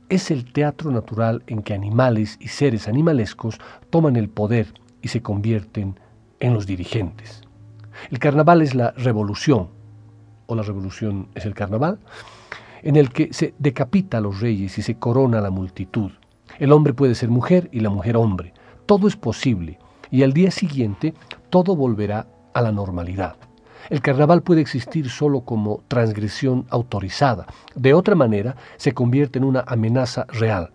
es 0.07 0.31
el 0.31 0.53
teatro 0.53 0.91
natural 0.91 1.43
en 1.47 1.61
que 1.61 1.73
animales 1.73 2.37
y 2.39 2.47
seres 2.47 2.87
animalescos 2.87 3.59
toman 3.89 4.15
el 4.15 4.29
poder 4.29 4.67
y 5.01 5.09
se 5.09 5.21
convierten 5.21 5.99
en 6.39 6.53
los 6.53 6.65
dirigentes. 6.65 7.44
El 8.11 8.19
carnaval 8.19 8.61
es 8.61 8.75
la 8.75 8.91
revolución, 8.91 9.69
o 10.47 10.55
la 10.55 10.63
revolución 10.63 11.27
es 11.35 11.45
el 11.45 11.53
carnaval, 11.53 11.99
en 12.83 12.95
el 12.95 13.09
que 13.09 13.33
se 13.33 13.53
decapita 13.57 14.17
a 14.17 14.21
los 14.21 14.41
reyes 14.41 14.77
y 14.77 14.81
se 14.81 14.95
corona 14.97 15.39
a 15.39 15.41
la 15.41 15.49
multitud. 15.49 16.11
El 16.59 16.71
hombre 16.71 16.93
puede 16.93 17.15
ser 17.15 17.29
mujer 17.29 17.69
y 17.71 17.79
la 17.79 17.89
mujer 17.89 18.15
hombre. 18.15 18.53
Todo 18.85 19.07
es 19.07 19.15
posible 19.15 19.79
y 20.11 20.23
al 20.23 20.33
día 20.33 20.51
siguiente 20.51 21.13
todo 21.49 21.75
volverá 21.75 22.27
a 22.53 22.61
la 22.61 22.71
normalidad. 22.71 23.35
El 23.89 24.01
carnaval 24.01 24.41
puede 24.41 24.61
existir 24.61 25.09
solo 25.09 25.41
como 25.41 25.83
transgresión 25.87 26.65
autorizada. 26.69 27.45
De 27.75 27.93
otra 27.93 28.15
manera, 28.15 28.55
se 28.77 28.93
convierte 28.93 29.37
en 29.37 29.45
una 29.45 29.63
amenaza 29.67 30.25
real. 30.29 30.71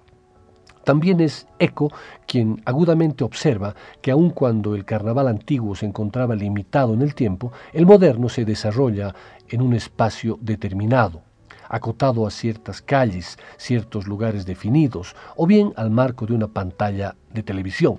También 0.85 1.21
es 1.21 1.47
Eco 1.59 1.91
quien 2.31 2.63
agudamente 2.65 3.25
observa 3.25 3.75
que 4.01 4.13
aun 4.13 4.31
cuando 4.31 4.77
el 4.77 4.85
carnaval 4.85 5.27
antiguo 5.27 5.75
se 5.75 5.85
encontraba 5.85 6.37
limitado 6.37 6.95
en 6.95 7.03
el 7.03 7.13
tiempo, 7.13 7.51
el 7.73 7.87
moderno 7.87 8.29
se 8.29 8.45
desarrolla 8.45 9.13
en 9.49 9.61
un 9.61 9.75
espacio 9.75 10.39
determinado, 10.41 11.23
acotado 11.69 12.29
a 12.29 12.31
ciertas 12.31 12.83
calles, 12.83 13.37
ciertos 13.57 14.07
lugares 14.07 14.47
definidos, 14.47 15.17
o 15.35 15.45
bien 15.45 15.73
al 15.75 15.91
marco 15.91 16.25
de 16.25 16.35
una 16.35 16.47
pantalla 16.47 17.17
de 17.35 17.43
televisión. 17.43 17.99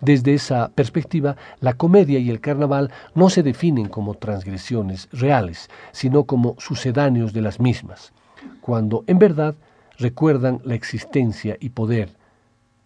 Desde 0.00 0.32
esa 0.32 0.70
perspectiva, 0.70 1.36
la 1.60 1.74
comedia 1.74 2.18
y 2.18 2.30
el 2.30 2.40
carnaval 2.40 2.90
no 3.14 3.28
se 3.28 3.42
definen 3.42 3.88
como 3.88 4.14
transgresiones 4.14 5.10
reales, 5.12 5.68
sino 5.92 6.24
como 6.24 6.56
sucedáneos 6.58 7.34
de 7.34 7.42
las 7.42 7.60
mismas, 7.60 8.14
cuando 8.62 9.04
en 9.06 9.18
verdad 9.18 9.54
recuerdan 9.98 10.62
la 10.64 10.76
existencia 10.76 11.58
y 11.60 11.68
poder 11.68 12.19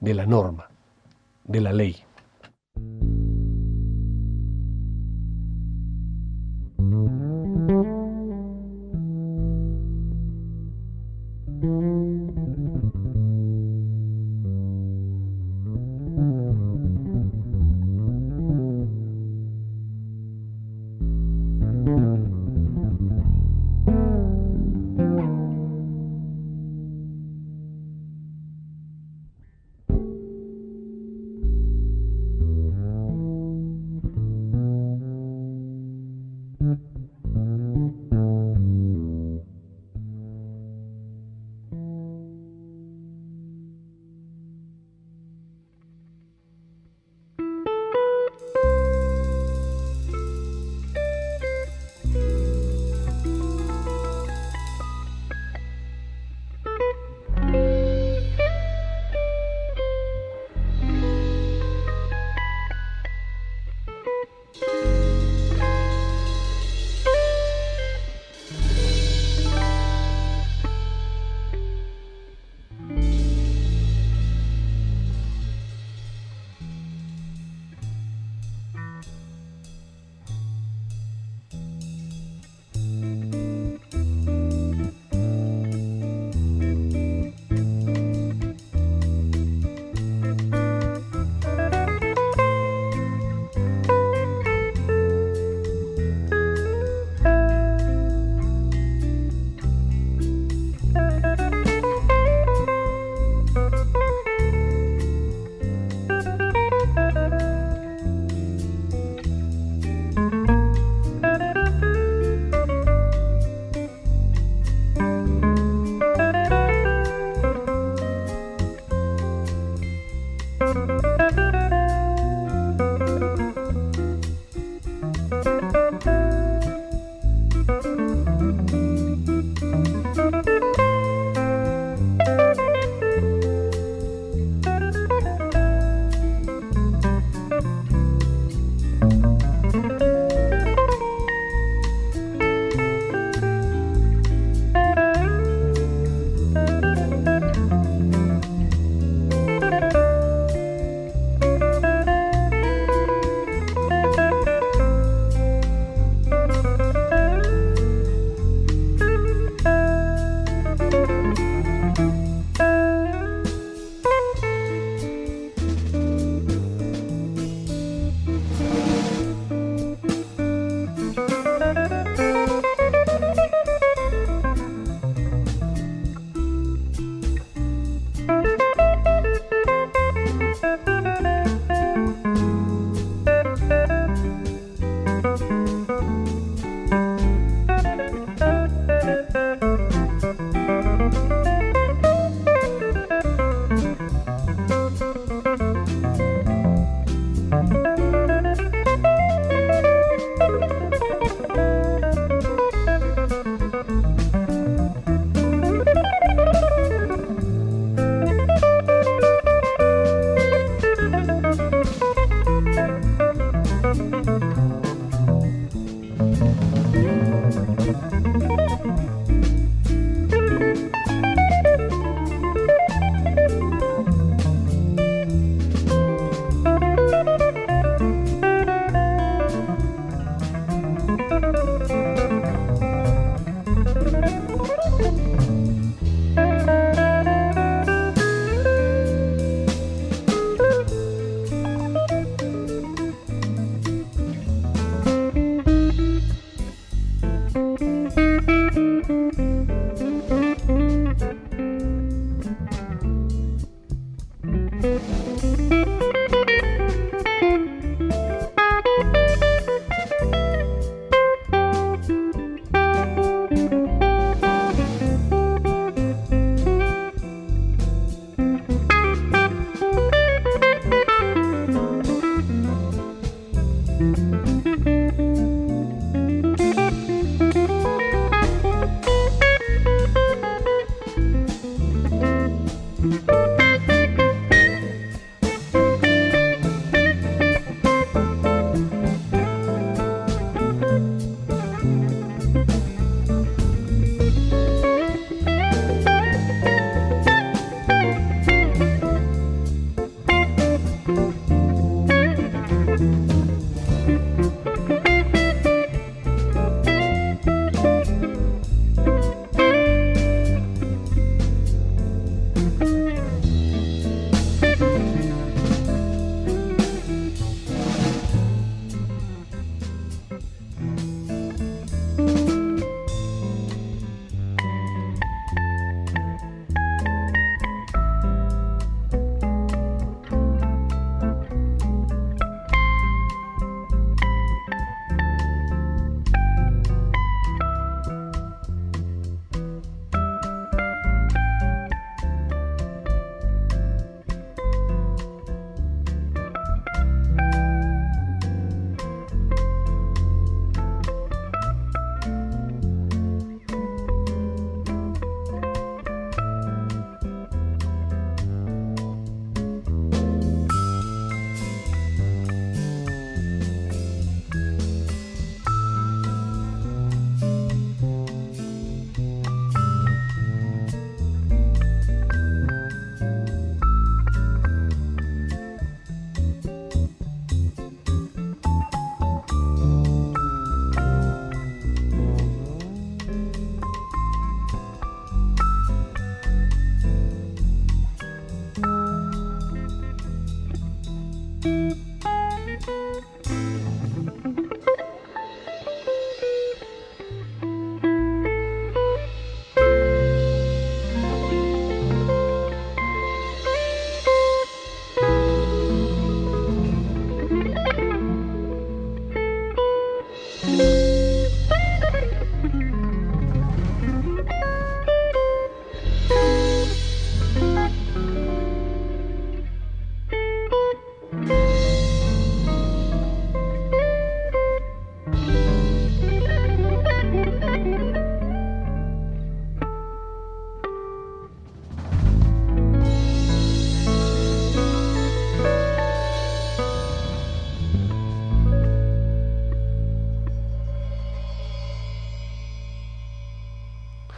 de 0.01 0.15
la 0.15 0.27
norma, 0.27 0.69
de 1.45 1.61
la 1.61 1.73
ley. 1.73 1.97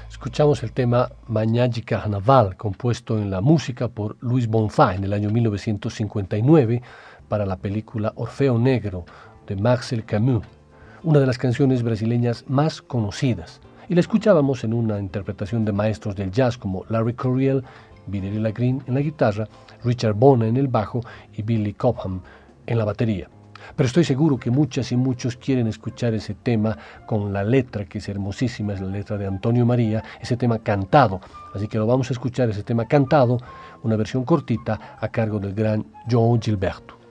Escuchamos 0.08 0.62
el 0.62 0.72
tema 0.72 1.10
Mañana 1.26 1.74
Carnaval, 1.84 2.56
compuesto 2.56 3.18
en 3.18 3.30
la 3.30 3.40
música 3.40 3.88
por 3.88 4.16
Luis 4.20 4.46
Bonfá 4.46 4.94
en 4.94 5.04
el 5.04 5.12
año 5.12 5.30
1959 5.30 6.80
para 7.28 7.44
la 7.44 7.56
película 7.56 8.12
Orfeo 8.14 8.58
Negro 8.58 9.04
de 9.46 9.56
Marcel 9.56 10.04
Camus, 10.04 10.44
una 11.02 11.18
de 11.18 11.26
las 11.26 11.38
canciones 11.38 11.82
brasileñas 11.82 12.44
más 12.48 12.80
conocidas. 12.80 13.60
Y 13.88 13.94
la 13.94 14.00
escuchábamos 14.00 14.64
en 14.64 14.74
una 14.74 14.98
interpretación 14.98 15.64
de 15.64 15.72
maestros 15.72 16.14
del 16.16 16.30
jazz 16.30 16.56
como 16.56 16.84
Larry 16.88 17.14
Coryell, 17.14 17.64
Billy 18.06 18.52
Green 18.52 18.82
en 18.86 18.94
la 18.94 19.00
guitarra, 19.00 19.48
Richard 19.84 20.14
Bona 20.14 20.46
en 20.46 20.56
el 20.56 20.68
bajo 20.68 21.00
y 21.34 21.42
Billy 21.42 21.74
Cobham 21.74 22.20
en 22.66 22.78
la 22.78 22.84
batería. 22.84 23.28
Pero 23.74 23.86
estoy 23.86 24.04
seguro 24.04 24.38
que 24.38 24.50
muchas 24.50 24.92
y 24.92 24.96
muchos 24.96 25.36
quieren 25.36 25.66
escuchar 25.66 26.14
ese 26.14 26.34
tema 26.34 26.76
con 27.06 27.32
la 27.32 27.44
letra, 27.44 27.84
que 27.84 27.98
es 27.98 28.08
hermosísima, 28.08 28.72
es 28.72 28.80
la 28.80 28.88
letra 28.88 29.16
de 29.16 29.26
Antonio 29.26 29.66
María, 29.66 30.02
ese 30.20 30.36
tema 30.36 30.58
cantado. 30.58 31.20
Así 31.54 31.68
que 31.68 31.78
lo 31.78 31.86
vamos 31.86 32.10
a 32.10 32.12
escuchar, 32.12 32.50
ese 32.50 32.62
tema 32.62 32.86
cantado, 32.86 33.38
una 33.82 33.96
versión 33.96 34.24
cortita 34.24 34.96
a 35.00 35.08
cargo 35.08 35.38
del 35.38 35.54
gran 35.54 35.84
John 36.10 36.40
Gilberto. 36.40 37.05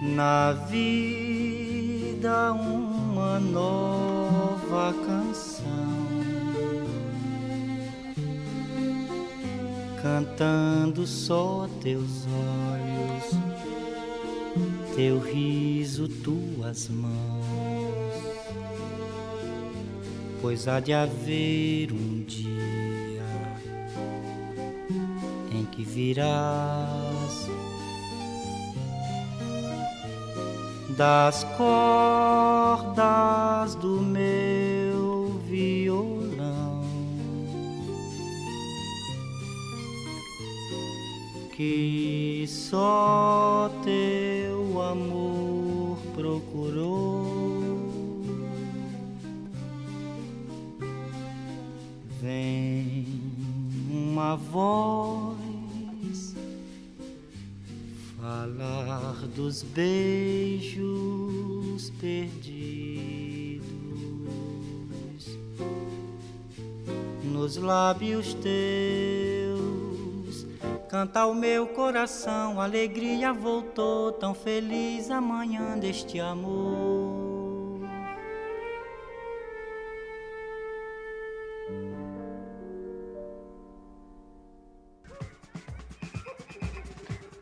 na 0.00 0.52
vida 0.52 2.52
uma 2.52 3.40
nova 3.40 4.94
canção, 5.04 5.64
cantando 10.00 11.06
só 11.06 11.68
teus 11.80 12.26
olhos, 12.26 13.34
teu 14.94 15.18
riso, 15.18 16.08
tuas 16.08 16.88
mãos, 16.88 18.22
pois 20.40 20.68
há 20.68 20.78
de 20.78 20.92
haver 20.92 21.92
um 21.92 22.22
dia 22.22 22.48
em 25.52 25.64
que 25.64 25.82
virás 25.82 27.48
das 30.98 31.44
cordas 31.56 32.96
do 33.76 34.00
meu 34.02 35.40
violão 35.46 36.82
que 41.56 42.44
só 42.48 43.70
teu 43.84 44.82
amor 44.82 45.98
procurou. 46.16 47.78
Vem 52.20 53.06
uma 53.88 54.34
voz 54.34 55.27
dos 59.26 59.62
beijos 59.62 60.78
perdidos 62.00 62.98
nos 67.24 67.56
lábios 67.56 68.34
teus. 68.34 68.58
Canta 70.88 71.26
o 71.26 71.34
meu 71.34 71.66
coração, 71.66 72.60
alegria 72.60 73.32
voltou, 73.32 74.12
tão 74.12 74.34
feliz 74.34 75.10
amanhã 75.10 75.78
deste 75.78 76.18
amor. 76.18 76.97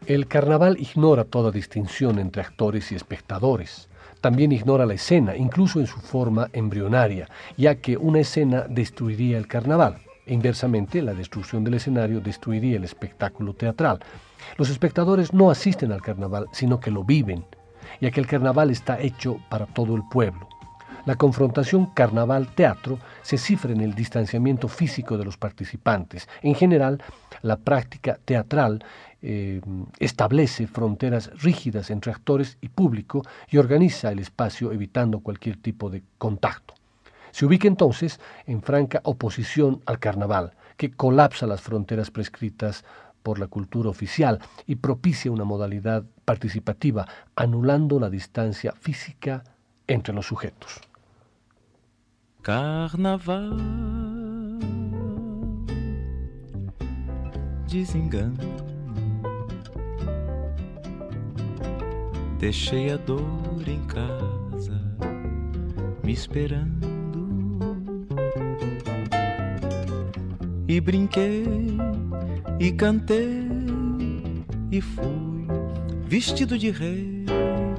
El 0.06 0.28
carnaval 0.28 0.76
ignora 0.78 1.24
toda 1.24 1.50
distinción 1.50 2.20
entre 2.20 2.40
actores 2.40 2.92
y 2.92 2.94
espectadores. 2.94 3.88
También 4.20 4.52
ignora 4.52 4.86
la 4.86 4.94
escena, 4.94 5.34
incluso 5.34 5.80
en 5.80 5.88
su 5.88 5.98
forma 5.98 6.48
embrionaria, 6.52 7.28
ya 7.56 7.74
que 7.74 7.96
una 7.96 8.20
escena 8.20 8.66
destruiría 8.68 9.36
el 9.36 9.48
carnaval. 9.48 9.98
E 10.24 10.32
inversamente, 10.32 11.02
la 11.02 11.12
destrucción 11.12 11.64
del 11.64 11.74
escenario 11.74 12.20
destruiría 12.20 12.76
el 12.76 12.84
espectáculo 12.84 13.54
teatral. 13.54 13.98
Los 14.56 14.70
espectadores 14.70 15.32
no 15.32 15.50
asisten 15.50 15.90
al 15.90 16.02
carnaval, 16.02 16.46
sino 16.52 16.78
que 16.78 16.92
lo 16.92 17.02
viven, 17.02 17.44
ya 18.00 18.12
que 18.12 18.20
el 18.20 18.28
carnaval 18.28 18.70
está 18.70 19.00
hecho 19.00 19.40
para 19.50 19.66
todo 19.66 19.96
el 19.96 20.04
pueblo. 20.08 20.48
La 21.06 21.14
confrontación 21.14 21.86
carnaval-teatro 21.86 22.98
se 23.22 23.38
cifra 23.38 23.70
en 23.70 23.80
el 23.80 23.94
distanciamiento 23.94 24.66
físico 24.66 25.16
de 25.16 25.24
los 25.24 25.36
participantes. 25.36 26.28
En 26.42 26.56
general, 26.56 27.00
la 27.42 27.56
práctica 27.56 28.18
teatral 28.24 28.84
eh, 29.22 29.60
establece 29.98 30.66
fronteras 30.66 31.30
rígidas 31.42 31.90
entre 31.90 32.12
actores 32.12 32.58
y 32.60 32.68
público 32.68 33.22
y 33.48 33.58
organiza 33.58 34.12
el 34.12 34.18
espacio 34.18 34.72
evitando 34.72 35.20
cualquier 35.20 35.56
tipo 35.56 35.90
de 35.90 36.02
contacto. 36.18 36.74
Se 37.30 37.46
ubica 37.46 37.68
entonces 37.68 38.20
en 38.46 38.62
franca 38.62 39.00
oposición 39.04 39.82
al 39.86 39.98
carnaval, 39.98 40.52
que 40.76 40.90
colapsa 40.90 41.46
las 41.46 41.60
fronteras 41.60 42.10
prescritas 42.10 42.84
por 43.22 43.38
la 43.38 43.48
cultura 43.48 43.90
oficial 43.90 44.38
y 44.66 44.76
propicia 44.76 45.32
una 45.32 45.44
modalidad 45.44 46.04
participativa, 46.24 47.06
anulando 47.34 47.98
la 47.98 48.08
distancia 48.08 48.72
física 48.72 49.42
entre 49.86 50.14
los 50.14 50.26
sujetos. 50.26 50.80
Carnaval, 52.42 53.56
Deixei 62.38 62.92
a 62.92 62.96
dor 62.98 63.66
em 63.66 63.80
casa, 63.86 64.78
me 66.04 66.12
esperando. 66.12 66.76
E 70.68 70.80
brinquei, 70.80 71.46
e 72.60 72.72
cantei, 72.72 73.48
e 74.70 74.80
fui 74.82 75.46
vestido 76.06 76.58
de 76.58 76.70
rei. 76.70 77.24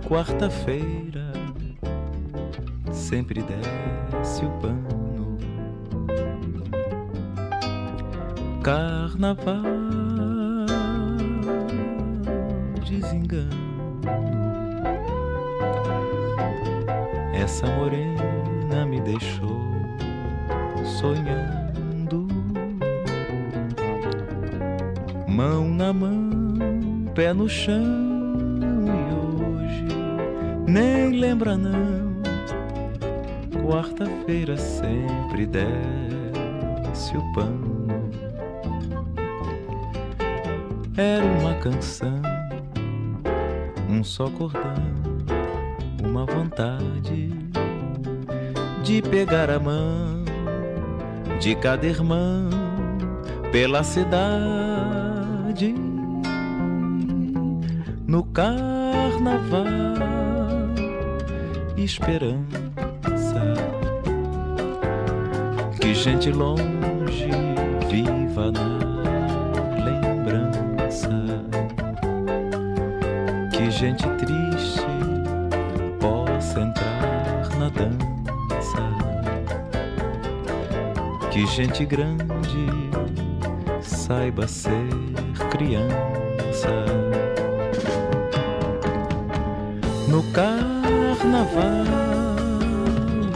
Quarta-feira 0.07 1.31
sempre 2.91 3.43
desce 3.43 4.43
o 4.43 4.49
pano. 4.59 5.37
Carnaval, 8.63 9.63
desengano. 12.83 14.36
Essa 17.39 17.67
morena 17.67 18.83
me 18.87 18.99
deixou 18.99 19.61
sonhando. 20.83 22.27
Mão 25.27 25.69
na 25.69 25.93
mão, 25.93 27.05
pé 27.13 27.33
no 27.33 27.47
chão, 27.47 27.83
e 28.87 29.13
hoje 29.13 29.85
nem 30.67 31.19
lembra 31.19 31.55
não. 31.55 32.07
Quarta-feira 33.63 34.57
sempre 34.57 35.45
desce 35.45 37.15
o 37.15 37.33
pano. 37.33 37.87
Era 40.97 41.23
uma 41.23 41.53
canção, 41.59 42.19
um 43.87 44.03
só 44.03 44.27
cordão 44.31 45.06
uma 46.07 46.25
vontade 46.25 47.29
de 48.81 49.01
pegar 49.01 49.49
a 49.49 49.59
mão 49.59 50.23
de 51.39 51.53
cada 51.55 51.85
irmão 51.85 52.49
pela 53.51 53.83
cidade. 53.83 54.15
No 58.07 58.23
carnaval 58.23 59.65
esperança 61.75 62.37
que 65.81 65.93
gente 65.93 66.31
longe 66.31 67.29
viva 67.89 68.51
na 68.51 68.79
lembrança. 69.83 71.09
Que 73.51 73.69
gente 73.69 74.07
triste 74.17 74.46
dança. 77.69 78.77
Que 81.31 81.45
gente 81.45 81.85
grande 81.85 82.67
saiba 83.81 84.47
ser 84.47 84.89
criança. 85.51 86.85
No 90.07 90.23
carnaval, 90.31 91.65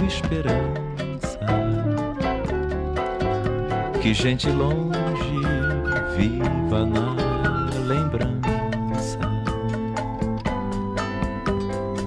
esperança. 0.08 1.40
Que 4.02 4.14
gente 4.14 4.50
longe 4.50 5.42
viva 6.18 6.86
na 6.86 7.16
lembrança. 7.88 9.20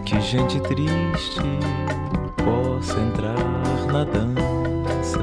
Que 0.04 0.20
gente 0.20 0.60
triste 0.60 1.83
na 3.94 4.02
dança. 4.02 5.22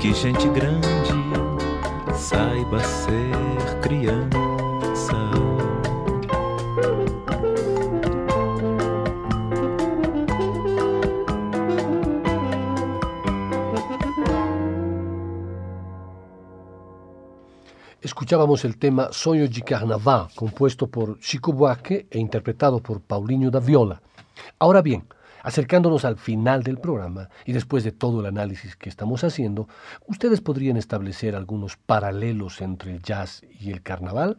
Que 0.00 0.14
gente 0.14 0.48
grande 0.48 1.12
saiba 2.16 2.80
ser 2.80 3.80
criança. 3.82 4.32
Escuchábamos 18.00 18.64
el 18.64 18.78
tema 18.78 19.12
Sonho 19.12 19.46
de 19.46 19.60
Carnaval, 19.60 20.28
compuesto 20.34 20.86
por 20.86 21.18
Chico 21.20 21.52
Buarque 21.52 22.06
e 22.10 22.18
interpretado 22.18 22.80
por 22.80 23.00
Paulinho 23.00 23.50
da 23.50 23.60
Viola. 23.60 24.00
Ahora 24.58 24.80
bien, 24.80 25.04
Acercándonos 25.42 26.04
al 26.04 26.16
final 26.16 26.62
del 26.62 26.78
programa 26.78 27.28
y 27.44 27.52
después 27.52 27.82
de 27.82 27.92
todo 27.92 28.20
el 28.20 28.26
análisis 28.26 28.76
que 28.76 28.88
estamos 28.88 29.24
haciendo, 29.24 29.68
¿ustedes 30.06 30.40
podrían 30.40 30.76
establecer 30.76 31.34
algunos 31.34 31.76
paralelos 31.76 32.60
entre 32.60 32.92
el 32.92 33.02
jazz 33.02 33.42
y 33.60 33.70
el 33.70 33.82
carnaval? 33.82 34.38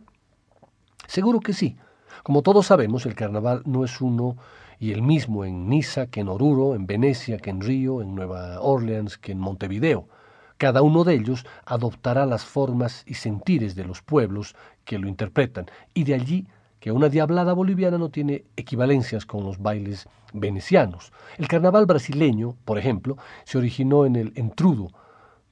Seguro 1.08 1.42
que 1.42 1.54
sí. 1.54 1.76
Como 2.24 2.42
todos 2.42 2.68
sabemos, 2.68 3.06
el 3.06 3.16
carnaval 3.16 3.64
no 3.66 3.84
es 3.84 4.00
uno 4.00 4.38
y 4.80 4.92
el 4.92 5.02
mismo 5.02 5.44
en 5.44 5.68
Niza 5.68 6.08
que 6.08 6.22
en 6.22 6.30
Oruro, 6.30 6.76
en 6.76 6.88
Venecia 6.88 7.38
que 7.38 7.50
en 7.50 7.62
Río, 7.62 8.02
en 8.02 8.16
Nueva 8.16 8.62
Orleans 8.62 9.18
que 9.18 9.34
en 9.34 9.40
Montevideo. 9.40 10.08
Cada 10.58 10.82
uno 10.82 11.04
de 11.04 11.16
ellos 11.16 11.46
adoptará 11.66 12.26
las 12.26 12.46
formas 12.46 13.04
y 13.06 13.16
sentires 13.16 13.76
de 13.76 13.84
los 13.84 14.02
pueblos 14.02 14.56
que 14.86 15.00
lo 15.00 15.08
interpretan, 15.08 15.66
y 15.94 16.06
de 16.06 16.14
allí 16.14 16.48
que 16.84 16.92
una 16.92 17.08
diablada 17.08 17.54
boliviana 17.54 17.98
no 17.98 18.10
tiene 18.10 18.44
equivalencias 18.58 19.26
con 19.26 19.46
los 19.46 19.58
bailes 19.58 20.06
venecianos. 20.34 21.14
El 21.38 21.48
carnaval 21.48 21.86
brasileño, 21.86 22.58
por 22.66 22.78
ejemplo, 22.78 23.16
se 23.46 23.58
originó 23.58 24.06
en 24.06 24.18
el 24.18 24.34
entrudo 24.36 24.90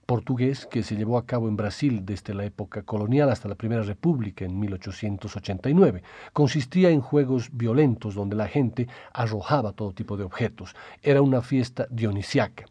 portugués 0.05 0.65
que 0.65 0.83
se 0.83 0.97
llevó 0.97 1.17
a 1.17 1.25
cabo 1.25 1.47
en 1.47 1.55
Brasil 1.55 2.05
desde 2.05 2.33
la 2.33 2.43
época 2.43 2.81
colonial 2.81 3.29
hasta 3.29 3.47
la 3.47 3.55
Primera 3.55 3.81
República 3.81 4.43
en 4.43 4.59
1889. 4.59 6.03
Consistía 6.33 6.89
en 6.89 6.99
juegos 6.99 7.47
violentos 7.53 8.13
donde 8.13 8.35
la 8.35 8.49
gente 8.49 8.89
arrojaba 9.13 9.71
todo 9.71 9.93
tipo 9.93 10.17
de 10.17 10.25
objetos. 10.25 10.75
Era 11.01 11.21
una 11.21 11.41
fiesta 11.41 11.87
dionisiaca. 11.89 12.65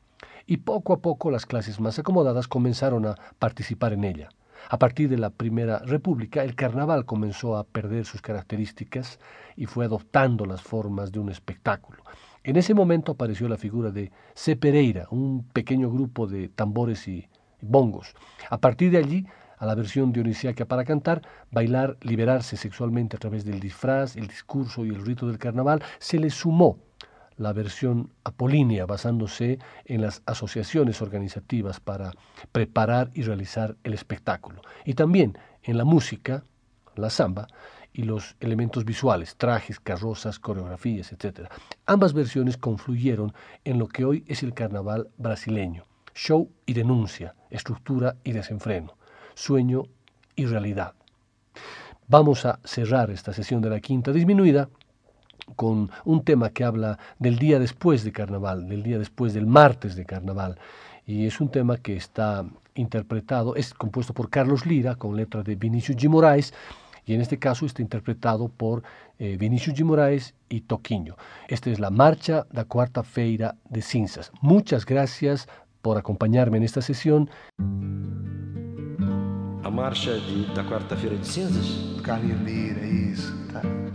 Y 0.47 0.59
poco 0.59 0.93
a 0.93 0.99
poco 0.99 1.31
las 1.31 1.47
clases 1.47 1.81
más 1.81 1.99
acomodadas 1.99 2.47
comenzaron 2.47 3.07
a 3.07 3.15
participar 3.39 3.95
en 3.95 4.05
ella. 4.05 4.29
A 4.69 4.79
partir 4.79 5.09
de 5.09 5.19
la 5.19 5.31
Primera 5.31 5.79
República, 5.81 6.45
el 6.45 6.55
carnaval 6.55 7.05
comenzó 7.05 7.57
a 7.57 7.65
perder 7.65 8.05
sus 8.05 8.21
características 8.21 9.19
y 9.57 9.67
fue 9.67 9.85
adoptando 9.85 10.47
las 10.47 10.63
formas 10.63 11.11
de 11.13 11.19
un 11.19 11.31
espectáculo. 11.31 12.05
En 12.45 12.57
ese 12.57 12.75
momento 12.75 13.13
apareció 13.13 13.49
la 13.49 13.57
figura 13.57 13.91
de 13.91 14.13
C. 14.35 14.57
Pereira, 14.57 15.07
un 15.11 15.45
pequeño 15.53 15.91
grupo 15.91 16.27
de 16.27 16.49
tambores 16.49 17.07
y 17.09 17.29
bongos. 17.61 18.15
A 18.49 18.59
partir 18.59 18.91
de 18.91 18.99
allí, 18.99 19.27
a 19.59 19.67
la 19.67 19.75
versión 19.75 20.13
dionisíaca 20.13 20.65
para 20.65 20.85
cantar, 20.85 21.23
bailar, 21.51 21.99
liberarse 22.01 22.57
sexualmente 22.57 23.17
a 23.17 23.19
través 23.19 23.45
del 23.45 23.61
disfraz, 23.61 24.17
el 24.17 24.27
discurso 24.27 24.87
y 24.87 24.89
el 24.89 25.05
rito 25.05 25.27
del 25.27 25.39
carnaval, 25.39 25.83
se 25.99 26.19
le 26.19 26.31
sumó 26.31 26.79
la 27.41 27.55
versión 27.55 28.13
apolínea, 28.23 28.85
basándose 28.85 29.59
en 29.87 30.03
las 30.03 30.23
asociaciones 30.27 31.01
organizativas 31.01 31.81
para 31.81 32.13
preparar 32.53 33.11
y 33.15 33.23
realizar 33.23 33.77
el 33.83 33.95
espectáculo. 33.95 34.61
Y 34.85 34.93
también 34.93 35.39
en 35.63 35.79
la 35.79 35.85
música, 35.85 36.45
la 36.97 37.09
samba, 37.09 37.49
y 37.95 38.03
los 38.03 38.37
elementos 38.41 38.85
visuales, 38.85 39.37
trajes, 39.37 39.81
carrozas, 39.81 40.39
coreografías, 40.39 41.13
etc. 41.13 41.49
Ambas 41.87 42.13
versiones 42.13 42.59
confluyeron 42.59 43.33
en 43.65 43.79
lo 43.79 43.89
que 43.89 44.05
hoy 44.05 44.23
es 44.29 44.43
el 44.43 44.53
carnaval 44.53 45.09
brasileño. 45.17 45.87
Show 46.15 46.51
y 46.67 46.75
denuncia, 46.75 47.35
estructura 47.49 48.17
y 48.23 48.33
desenfreno, 48.33 48.99
sueño 49.35 49.85
y 50.37 50.45
realidad. 50.45 50.93
Vamos 52.07 52.45
a 52.45 52.61
cerrar 52.65 53.11
esta 53.11 53.33
sesión 53.33 53.63
de 53.63 53.71
la 53.71 53.81
quinta 53.81 54.13
disminuida 54.13 54.69
con 55.57 55.91
un 56.05 56.25
tema 56.25 56.51
que 56.51 56.65
habla 56.65 56.99
del 57.19 57.39
día 57.39 57.59
después 57.59 58.05
de 58.05 58.13
carnaval, 58.13 58.69
del 58.69 58.83
día 58.83 58.99
después 58.99 59.35
del 59.35 59.47
martes 59.47 59.97
de 59.97 60.05
carnaval. 60.05 60.59
Y 61.07 61.27
es 61.27 61.41
un 61.41 61.49
tema 61.49 61.77
que 61.77 61.97
está 61.97 62.45
interpretado, 62.75 63.57
es 63.57 63.75
compuesto 63.75 64.15
por 64.15 64.31
Carlos 64.31 64.67
Lira 64.67 64.95
con 64.95 65.17
letra 65.17 65.43
de 65.43 65.57
Vinicius 65.57 65.97
G. 65.97 66.09
Moraes 66.09 66.55
y 67.05 67.15
en 67.15 67.21
este 67.21 67.39
caso 67.39 67.67
está 67.67 67.83
interpretado 67.83 68.49
por 68.49 68.83
eh, 69.19 69.37
Vinicius 69.39 69.77
G. 69.77 69.85
Moraes 69.85 70.35
y 70.49 70.61
Toquinho. 70.61 71.17
Esta 71.49 71.71
es 71.71 71.81
la 71.81 71.91
marcha 71.91 72.47
da 72.53 72.65
Cuarta 72.65 73.03
Feira 73.03 73.57
de 73.69 73.83
Cinzas. 73.83 74.31
Muchas 74.41 74.87
gracias 74.87 75.49
por 75.83 75.99
acompañarme 75.99 76.59
en 76.59 76.65
esta 76.65 76.83
sesión. 76.83 77.31
A 79.63 79.71
marcha 79.71 80.13
de, 80.13 80.47
da 80.55 80.65
Quarta-feira 80.65 81.17
de 81.17 81.25
Cinzas? 81.25 82.01
Carlos 82.03 82.41
Lira, 82.43 82.85
isso. 82.87 83.33
Tá. 83.53 83.90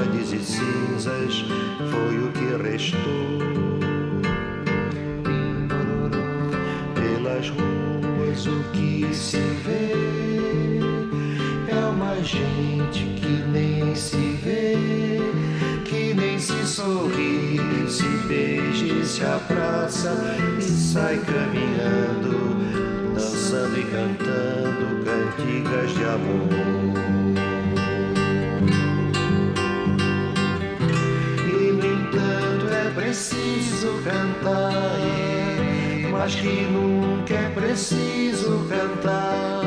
Saudades 0.00 0.32
e 0.32 0.38
cinzas 0.38 1.44
foi 1.90 2.18
o 2.18 2.32
que 2.32 2.56
restou. 2.62 3.38
Pelas 6.94 7.50
ruas, 7.50 8.46
o 8.46 8.62
que 8.72 9.06
se 9.12 9.36
vê 9.64 9.92
é 11.68 11.84
uma 11.86 12.16
gente 12.22 13.04
que 13.20 13.44
nem 13.50 13.94
se 13.94 14.30
sorri, 16.66 17.60
se 17.88 18.08
beije, 18.26 19.04
se 19.04 19.22
abraça 19.22 20.16
e 20.58 20.62
sai 20.62 21.18
caminhando, 21.18 22.56
dançando 23.14 23.78
e 23.78 23.84
cantando 23.84 25.04
cantigas 25.04 25.92
de 25.92 26.04
amor. 26.04 26.69
Mas 36.30 36.34
que 36.36 36.62
nunca 36.66 37.34
é 37.34 37.50
preciso 37.50 38.64
cantar. 38.68 39.62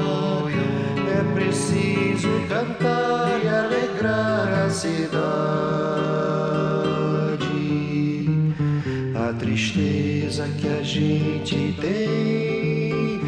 É 1.05 1.33
preciso 1.33 2.29
cantar 2.47 3.41
e 3.43 3.47
alegrar 3.47 4.65
a 4.65 4.69
cidade. 4.69 5.23
tristeza 9.39 10.47
que 10.59 10.67
a 10.67 10.83
gente 10.83 11.75
tem. 11.81 13.19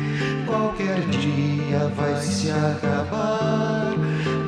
Qualquer 0.45 0.99
dia 1.09 1.91
vai 1.95 2.15
se 2.21 2.51
acabar, 2.51 3.95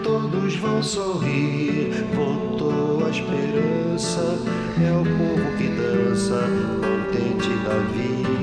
todos 0.04 0.56
vão 0.58 0.84
sorrir. 0.84 2.06
Voltou 2.14 3.06
a 3.06 3.10
esperança, 3.10 4.38
é 4.80 4.92
o 4.92 5.04
povo 5.04 5.58
que 5.58 5.68
dança, 5.70 6.40
contente 6.80 7.50
da 7.66 7.80
vida, 7.92 8.28
a 8.28 8.37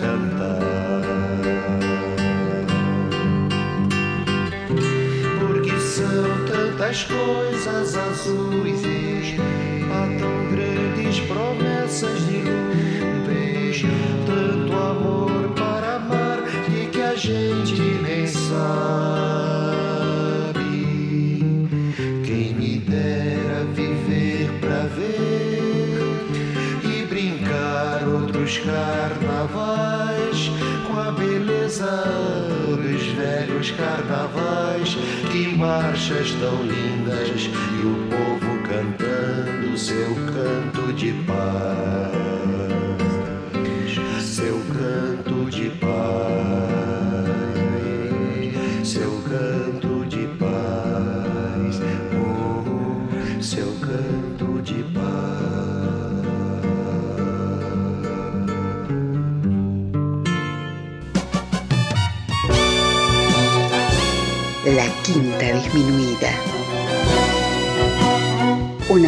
cantar. 0.00 0.60
Porque 5.40 5.78
são 5.80 6.46
tantas 6.46 7.04
coisas 7.04 7.96
azuis 7.96 8.84
há 9.90 10.06
tão 10.18 10.50
grandes 10.50 11.20
promessas 11.20 12.26
de 12.26 12.38
luz, 12.38 13.82
tanto 14.26 14.72
amor 14.72 15.52
para 15.54 15.96
amar 15.96 16.38
e 16.68 16.86
que 16.86 17.00
a 17.00 17.14
gente 17.14 17.80
nem 18.02 18.26
sabe. 18.26 18.64
Quem 22.24 22.54
me 22.54 22.78
dera 22.78 23.64
viver 23.72 24.50
para 24.60 24.86
ver 24.96 25.98
e 26.84 27.02
carnavais, 33.76 34.96
que 35.30 35.56
marchas 35.56 36.32
tão 36.40 36.62
lindas 36.62 37.28
e 37.28 37.86
o 37.86 38.08
povo 38.08 38.62
cantando 38.62 39.76
seu 39.78 40.14
canto 40.14 40.92
de 40.92 41.12
paz, 41.26 42.12
seu 44.20 44.60
canto 44.72 45.50
de 45.50 45.70
paz, 45.70 46.63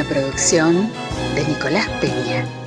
producción 0.09 0.91
de 1.35 1.45
Nicolás 1.45 1.89
Peña. 2.01 2.66